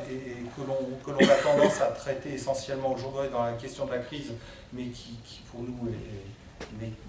que 0.57 1.11
l'on 1.11 1.29
a 1.29 1.35
tendance 1.35 1.79
à 1.79 1.85
traiter 1.85 2.33
essentiellement 2.33 2.91
aujourd'hui 2.91 3.29
dans 3.31 3.43
la 3.43 3.53
question 3.53 3.85
de 3.85 3.91
la 3.91 3.99
crise, 3.99 4.33
mais 4.73 4.87
qui, 4.87 5.17
pour 5.49 5.61
nous 5.61 5.89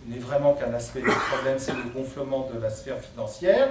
n'est 0.06 0.18
vraiment 0.18 0.54
qu'un 0.54 0.72
aspect 0.74 1.00
du 1.00 1.10
problème, 1.10 1.58
c'est 1.58 1.72
le 1.72 1.84
gonflement 1.94 2.48
de 2.52 2.60
la 2.60 2.70
sphère 2.70 2.98
financière. 2.98 3.70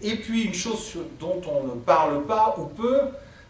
Et 0.00 0.16
puis 0.16 0.44
une 0.44 0.54
chose 0.54 0.94
dont 1.20 1.40
on 1.48 1.64
ne 1.64 1.80
parle 1.80 2.24
pas 2.24 2.56
ou 2.58 2.64
peu, 2.64 3.00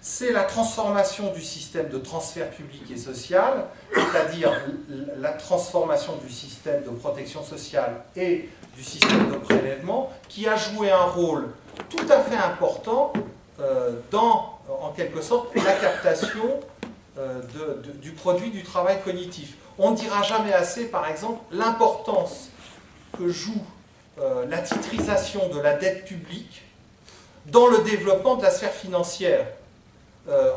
c'est 0.00 0.32
la 0.32 0.42
transformation 0.42 1.32
du 1.32 1.40
système 1.40 1.88
de 1.88 1.98
transfert 1.98 2.50
public 2.50 2.82
et 2.90 2.96
social, 2.96 3.66
c'est-à-dire 3.94 4.52
la 5.18 5.32
transformation 5.32 6.16
du 6.16 6.30
système 6.30 6.82
de 6.82 6.90
protection 6.90 7.44
sociale 7.44 8.02
et 8.16 8.48
du 8.76 8.82
système 8.82 9.30
de 9.30 9.36
prélèvement, 9.36 10.10
qui 10.28 10.48
a 10.48 10.56
joué 10.56 10.90
un 10.90 11.04
rôle 11.04 11.50
tout 11.88 12.06
à 12.10 12.20
fait 12.20 12.36
important 12.36 13.12
dans, 14.10 14.58
en 14.68 14.90
quelque 14.90 15.22
sorte, 15.22 15.54
la 15.54 15.74
captation 15.74 16.60
du 18.02 18.10
produit 18.10 18.50
du 18.50 18.64
travail 18.64 19.00
cognitif. 19.04 19.54
On 19.78 19.92
ne 19.92 19.96
dira 19.96 20.22
jamais 20.22 20.52
assez, 20.52 20.86
par 20.86 21.08
exemple, 21.08 21.40
l'importance 21.50 22.48
que 23.16 23.28
joue 23.28 23.62
la 24.48 24.58
titrisation 24.58 25.48
de 25.48 25.58
la 25.58 25.74
dette 25.74 26.04
publique 26.04 26.62
dans 27.46 27.66
le 27.66 27.78
développement 27.78 28.36
de 28.36 28.42
la 28.42 28.50
sphère 28.50 28.72
financière. 28.72 29.46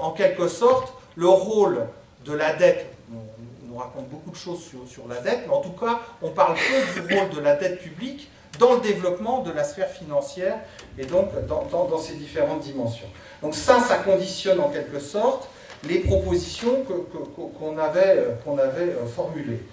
en 0.01 0.11
quelque 0.11 0.47
sorte, 0.47 0.93
le 1.15 1.27
rôle 1.27 1.87
de 2.25 2.33
la 2.33 2.53
dette, 2.53 2.85
on 3.11 3.67
nous 3.67 3.77
raconte 3.77 4.09
beaucoup 4.09 4.31
de 4.31 4.35
choses 4.35 4.59
sur, 4.61 5.07
la 5.07 5.21
dette, 5.21 5.41
mais 5.47 5.53
en 5.53 5.61
tout 5.61 5.71
cas, 5.71 6.01
on 6.21 6.29
parle 6.29 6.55
peu 6.55 7.01
du 7.01 7.15
rôle 7.15 7.29
de 7.29 7.39
la 7.39 7.55
dette 7.55 7.79
publique 7.79 8.29
dans 8.59 8.73
le 8.75 8.81
développement 8.81 9.41
de 9.41 9.51
la 9.51 9.63
sphère 9.63 9.89
financière 9.89 10.57
et 10.97 11.05
donc 11.05 11.29
dans, 11.47 11.99
ces 11.99 12.13
différentes 12.13 12.61
dimensions. 12.61 13.07
Donc 13.41 13.53
ça, 13.53 13.79
ça 13.79 13.97
conditionne 13.97 14.59
en 14.59 14.69
quelque 14.69 14.99
sorte 14.99 15.49
les 15.87 15.99
propositions 15.99 16.83
qu'on 16.83 17.77
avait, 17.77 18.25
qu'on 18.43 18.57
avait 18.57 18.93
euh, 18.93 19.05
formulées. 19.05 19.63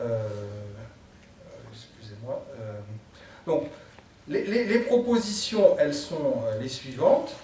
Euh, 0.00 0.28
excusez-moi. 1.72 2.44
Euh, 2.60 2.72
donc, 3.46 3.64
les, 4.28 4.78
propositions, 4.80 5.76
elles 5.78 5.94
sont 5.94 6.42
les 6.60 6.68
suivantes. 6.68 7.34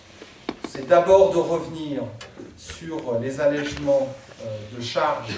C'est 0.68 0.86
d'abord 0.86 1.32
de 1.32 1.38
revenir 1.38 2.02
sur 2.58 3.18
les 3.20 3.40
allègements 3.40 4.08
de 4.76 4.82
charges 4.82 5.34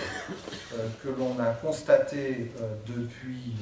que 1.05 1.09
l'on 1.09 1.39
a 1.39 1.53
constatés 1.53 2.51
depuis 2.87 3.55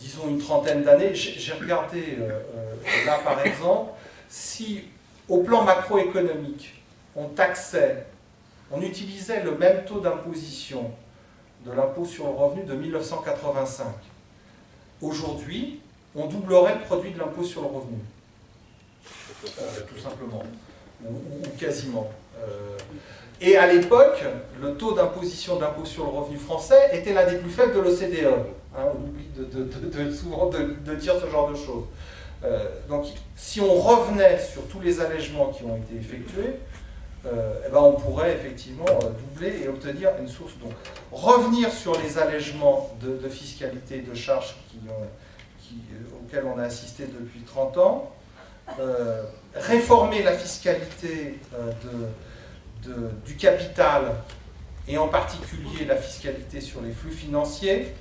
disons 0.00 0.28
une 0.28 0.38
trentaine 0.38 0.82
d'années. 0.82 1.14
J'ai 1.14 1.52
regardé 1.52 2.16
euh, 2.18 2.40
euh, 2.56 3.06
là 3.06 3.20
par 3.22 3.44
exemple, 3.44 3.92
si 4.28 4.84
au 5.28 5.42
plan 5.42 5.62
macroéconomique, 5.62 6.82
on 7.14 7.28
taxait, 7.28 8.06
on 8.70 8.80
utilisait 8.82 9.42
le 9.42 9.56
même 9.56 9.84
taux 9.84 10.00
d'imposition 10.00 10.90
de 11.64 11.72
l'impôt 11.72 12.04
sur 12.04 12.24
le 12.24 12.32
revenu 12.32 12.64
de 12.64 12.74
1985, 12.74 13.86
aujourd'hui, 15.02 15.80
on 16.14 16.26
doublerait 16.26 16.74
le 16.76 16.80
produit 16.80 17.10
de 17.12 17.18
l'impôt 17.18 17.44
sur 17.44 17.62
le 17.62 17.68
revenu. 17.68 17.98
Euh, 19.58 19.80
tout 19.88 19.98
simplement, 19.98 20.42
ou, 21.04 21.16
quasiment. 21.58 22.10
et 23.40 23.56
à 23.56 23.72
l'époque, 23.72 24.22
le 24.60 24.74
taux 24.74 24.92
d'imposition 24.92 25.56
de 25.56 25.62
l'impôt 25.62 25.84
sur 25.84 26.04
le 26.04 26.10
revenu 26.10 26.36
français 26.36 26.90
était 26.92 27.12
l'un 27.12 27.26
des 27.26 27.38
plus 27.38 27.50
faibles 27.50 27.74
de 27.74 27.80
l'OCDE. 27.80 28.26
Hein, 28.76 28.84
on 28.94 29.08
oublie 29.08 30.16
souvent 30.16 30.46
de, 30.46 30.94
dire 30.94 31.14
ce 31.20 31.28
genre 31.28 31.50
de 31.50 31.56
choses. 31.56 31.84
Euh, 32.44 32.66
donc, 32.88 33.06
si 33.36 33.60
on 33.60 33.74
revenait 33.74 34.38
sur 34.38 34.66
tous 34.68 34.80
les 34.80 35.00
allègements 35.00 35.48
qui 35.48 35.64
ont 35.64 35.76
été 35.76 35.96
effectués, 35.96 36.56
euh, 37.26 37.52
eh 37.66 37.70
ben 37.70 37.78
on 37.78 37.92
pourrait 37.92 38.32
effectivement 38.32 38.86
euh, 38.88 39.10
doubler 39.10 39.62
et 39.62 39.68
obtenir 39.68 40.10
une 40.20 40.28
source. 40.28 40.56
Donc, 40.58 40.72
revenir 41.12 41.72
sur 41.72 42.00
les 42.00 42.18
allègements 42.18 42.90
de, 43.00 43.28
fiscalité 43.28 43.98
et 43.98 44.02
de 44.02 44.14
charges 44.14 44.56
qui, 44.68 44.78
auxquels 46.20 46.44
on 46.44 46.58
a 46.58 46.64
assisté 46.64 47.06
depuis 47.06 47.40
30 47.40 47.78
ans, 47.78 48.12
réformer 49.54 50.22
la 50.22 50.32
fiscalité 50.32 51.38
de, 52.84 53.10
du 53.24 53.36
capital 53.36 54.12
et 54.88 54.98
en 54.98 55.08
particulier 55.08 55.84
la 55.84 55.96
fiscalité 55.96 56.60
sur 56.60 56.80
les 56.80 56.92
flux 56.92 57.12
financiers, 57.12 57.94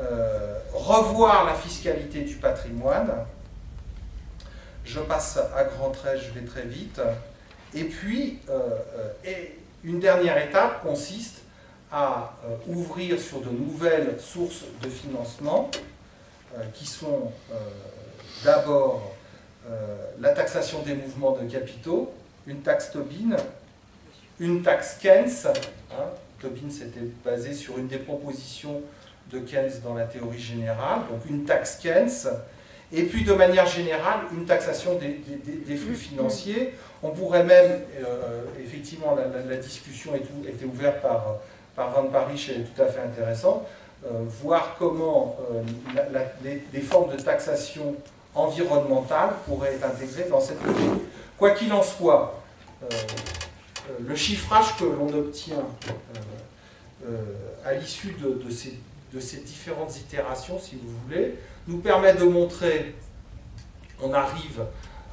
euh, 0.00 0.58
revoir 0.72 1.44
la 1.44 1.54
fiscalité 1.54 2.22
du 2.22 2.36
patrimoine. 2.36 3.12
Je 4.84 5.00
passe 5.00 5.38
à 5.54 5.64
grands 5.64 5.90
traits, 5.90 6.20
je 6.20 6.38
vais 6.38 6.46
très 6.46 6.62
vite. 6.62 7.00
Et 7.74 7.84
puis, 7.84 8.38
euh, 8.48 8.78
euh, 9.26 9.44
une 9.84 10.00
dernière 10.00 10.38
étape 10.38 10.82
consiste 10.82 11.42
à 11.90 12.34
ouvrir 12.66 13.18
sur 13.18 13.40
de 13.40 13.50
nouvelles 13.50 14.16
sources 14.20 14.64
de 14.82 14.90
financement 14.90 15.70
qui 16.74 16.86
sont 16.86 17.32
d'abord 18.44 19.14
la 20.18 20.30
taxation 20.34 20.82
des 20.82 20.94
mouvements 20.94 21.32
de 21.32 21.48
capitaux, 21.48 22.12
une 22.46 22.60
taxe 22.60 22.90
Tobin, 22.90 23.36
une 24.38 24.62
taxe 24.62 24.98
Keynes. 25.00 25.30
Hein, 25.92 26.04
Tobin 26.40 26.68
s'était 26.68 27.08
basé 27.24 27.54
sur 27.54 27.78
une 27.78 27.86
des 27.86 27.98
propositions 27.98 28.82
de 29.30 29.38
Keynes 29.40 29.80
dans 29.82 29.94
la 29.94 30.04
théorie 30.04 30.40
générale, 30.40 31.00
donc 31.10 31.24
une 31.28 31.44
taxe 31.44 31.76
Keynes, 31.76 32.28
et 32.92 33.02
puis 33.04 33.24
de 33.24 33.32
manière 33.32 33.66
générale 33.66 34.20
une 34.32 34.46
taxation 34.46 34.98
des, 34.98 35.76
flux 35.76 35.94
financiers. 35.94 36.74
On 37.02 37.10
pourrait 37.10 37.44
même, 37.44 37.82
euh, 38.02 38.44
effectivement, 38.62 39.14
la, 39.14 39.56
discussion 39.56 40.12
était 40.14 40.64
ouverte 40.64 41.02
par, 41.02 41.36
par 41.76 41.90
Van 41.90 42.08
Paris, 42.08 42.44
elle 42.50 42.62
est 42.62 42.64
tout 42.64 42.82
à 42.82 42.86
fait 42.86 43.00
intéressante, 43.00 43.66
euh, 44.06 44.22
voir 44.42 44.76
comment 44.78 45.36
euh, 45.52 46.60
des 46.72 46.80
formes 46.80 47.14
de 47.14 47.20
taxation 47.20 47.94
environnementale 48.34 49.30
pourraient 49.46 49.74
être 49.74 49.84
intégrées 49.84 50.28
dans 50.30 50.40
cette 50.40 50.62
logique. 50.64 51.02
Quoi 51.36 51.52
qu'il 51.52 51.72
en 51.72 51.82
soit, 51.82 52.42
le 54.00 54.14
chiffrage 54.16 54.76
que 54.76 54.84
l'on 54.84 55.08
obtient 55.12 55.64
à 57.64 57.74
l'issue 57.74 58.16
de, 58.20 58.50
ces 58.50 58.74
de 59.12 59.20
ces 59.20 59.38
différentes 59.38 59.96
itérations, 59.96 60.58
si 60.58 60.76
vous 60.76 60.92
voulez, 61.04 61.38
nous 61.66 61.78
permet 61.78 62.14
de 62.14 62.24
montrer 62.24 62.94
on 64.02 64.12
arrive 64.12 64.62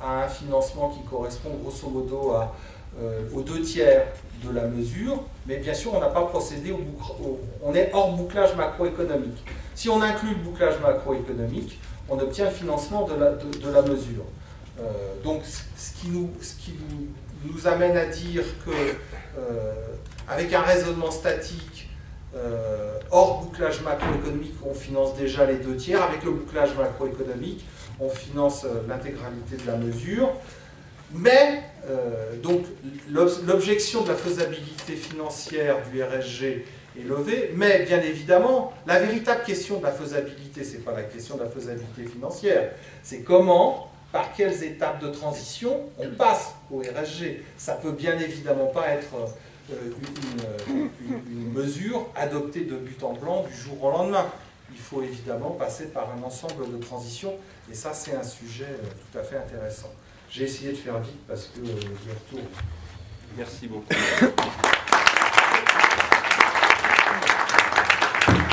à 0.01 0.23
un 0.25 0.27
financement 0.27 0.89
qui 0.89 1.01
correspond 1.10 1.49
grosso 1.62 1.89
modo 1.89 2.31
à, 2.31 2.55
euh, 2.99 3.21
aux 3.34 3.41
deux 3.41 3.62
tiers 3.62 4.08
de 4.43 4.51
la 4.51 4.67
mesure, 4.67 5.23
mais 5.47 5.58
bien 5.58 5.73
sûr 5.73 5.93
on 5.93 5.99
n'a 5.99 6.10
pas 6.10 6.23
procédé 6.23 6.71
au, 6.71 6.79
on 7.63 7.73
est 7.73 7.89
hors 7.93 8.12
bouclage 8.15 8.55
macroéconomique. 8.55 9.43
Si 9.73 9.89
on 9.89 10.01
inclut 10.01 10.29
le 10.29 10.36
bouclage 10.36 10.79
macroéconomique, 10.81 11.79
on 12.10 12.19
obtient 12.19 12.45
le 12.45 12.51
financement 12.51 13.08
de 13.08 13.15
la, 13.15 13.31
de, 13.31 13.69
la 13.71 13.81
mesure. 13.81 14.23
Euh, 14.79 14.84
donc 15.23 15.41
ce 15.45 15.93
qui, 15.99 16.10
nous, 16.10 16.29
ce 16.41 16.53
qui 16.55 16.75
nous, 16.89 17.08
nous, 17.51 17.67
amène 17.67 17.97
à 17.97 18.05
dire 18.05 18.43
que 18.65 18.71
euh, 19.39 19.73
avec 20.27 20.53
un 20.53 20.62
raisonnement 20.62 21.12
statique, 21.12 21.89
euh, 22.36 23.00
hors 23.12 23.43
bouclage 23.43 23.82
macroéconomique, 23.82 24.56
on 24.65 24.74
finance 24.74 25.15
déjà 25.15 25.45
les 25.45 25.56
deux 25.56 25.76
tiers. 25.76 26.04
Avec 26.04 26.24
le 26.24 26.32
bouclage 26.32 26.76
macroéconomique, 26.76 27.65
on 28.00 28.10
finance 28.10 28.65
euh, 28.65 28.82
l'intégralité 28.88 29.58
de 29.58 29.67
la 29.67 29.78
mesure. 29.78 30.34
Mais, 31.13 31.63
euh, 31.88 32.36
donc, 32.41 32.65
l'objection 33.10 34.02
de 34.02 34.10
la 34.10 34.15
faisabilité 34.15 34.95
financière 34.95 35.78
du 35.91 36.04
RSG 36.04 36.65
est 36.98 37.04
levée, 37.04 37.52
mais 37.56 37.84
bien 37.86 38.02
évidemment, 38.02 38.74
la 38.86 39.00
véritable 39.00 39.43
question 39.43 39.80
de 39.80 39.84
la 39.84 39.91
faisabilité, 39.91 40.63
ce 40.63 40.74
n'est 40.74 40.84
pas 40.84 40.93
la 40.93 41.04
question 41.04 41.38
de 41.38 41.43
la 41.43 41.50
faisabilité 41.50 42.06
financière, 42.06 42.71
c'est 43.04 43.19
comment, 43.19 43.91
par 44.12 44.34
quelles 44.34 44.63
étapes 44.63 45.02
de 45.02 45.10
transition 45.10 45.82
on 46.00 46.10
passe 46.10 46.54
au 46.71 46.80
RSG. 46.80 47.43
Ça 47.58 47.74
peut 47.74 47.91
bien 47.91 48.17
évidemment 48.17 48.67
pas 48.67 48.88
être 48.89 49.13
euh, 49.71 49.91
une, 51.30 51.51
mesure 51.54 52.08
adoptée 52.15 52.62
de 52.62 52.75
but 52.75 53.01
en 53.04 53.13
blanc 53.13 53.45
du 53.49 53.56
jour 53.56 53.84
au 53.84 53.89
lendemain. 53.91 54.25
Il 54.71 54.78
faut 54.78 55.01
évidemment 55.01 55.51
passer 55.51 55.86
par 55.86 56.10
un 56.12 56.21
ensemble 56.23 56.71
de 56.71 56.78
transitions, 56.78 57.34
et 57.71 57.73
ça 57.73 57.93
c'est 57.93 58.15
un 58.15 58.23
sujet 58.23 58.65
euh, 58.69 58.88
tout 59.12 59.17
à 59.17 59.23
fait 59.23 59.38
intéressant. 59.38 59.91
J'ai 60.30 60.43
essayé 60.43 60.71
de 60.71 60.78
faire 60.78 60.99
vite 60.99 61.19
parce 61.28 61.45
que 61.45 61.60
euh, 61.60 61.73
je 61.82 62.36
retourne. 62.38 62.51
Merci 63.38 63.67
beaucoup. 63.67 63.93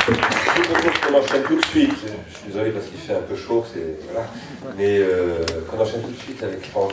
Je 0.07 0.13
vous 0.61 0.75
propose 0.75 1.01
qu'on 1.01 1.15
enchaîne 1.15 1.43
tout 1.45 1.57
de 1.57 1.65
suite. 1.65 1.93
Je 2.29 2.37
suis 2.37 2.47
désolé 2.49 2.71
parce 2.73 2.87
qu'il 2.87 2.99
fait 2.99 3.15
un 3.15 3.23
peu 3.23 3.37
chaud, 3.37 3.65
voilà. 4.05 4.27
mais 4.77 4.99
euh, 4.99 5.45
qu'on 5.71 5.81
enchaîne 5.81 6.03
tout 6.03 6.11
de 6.11 6.17
suite 6.17 6.43
avec 6.43 6.67
Franck. 6.67 6.91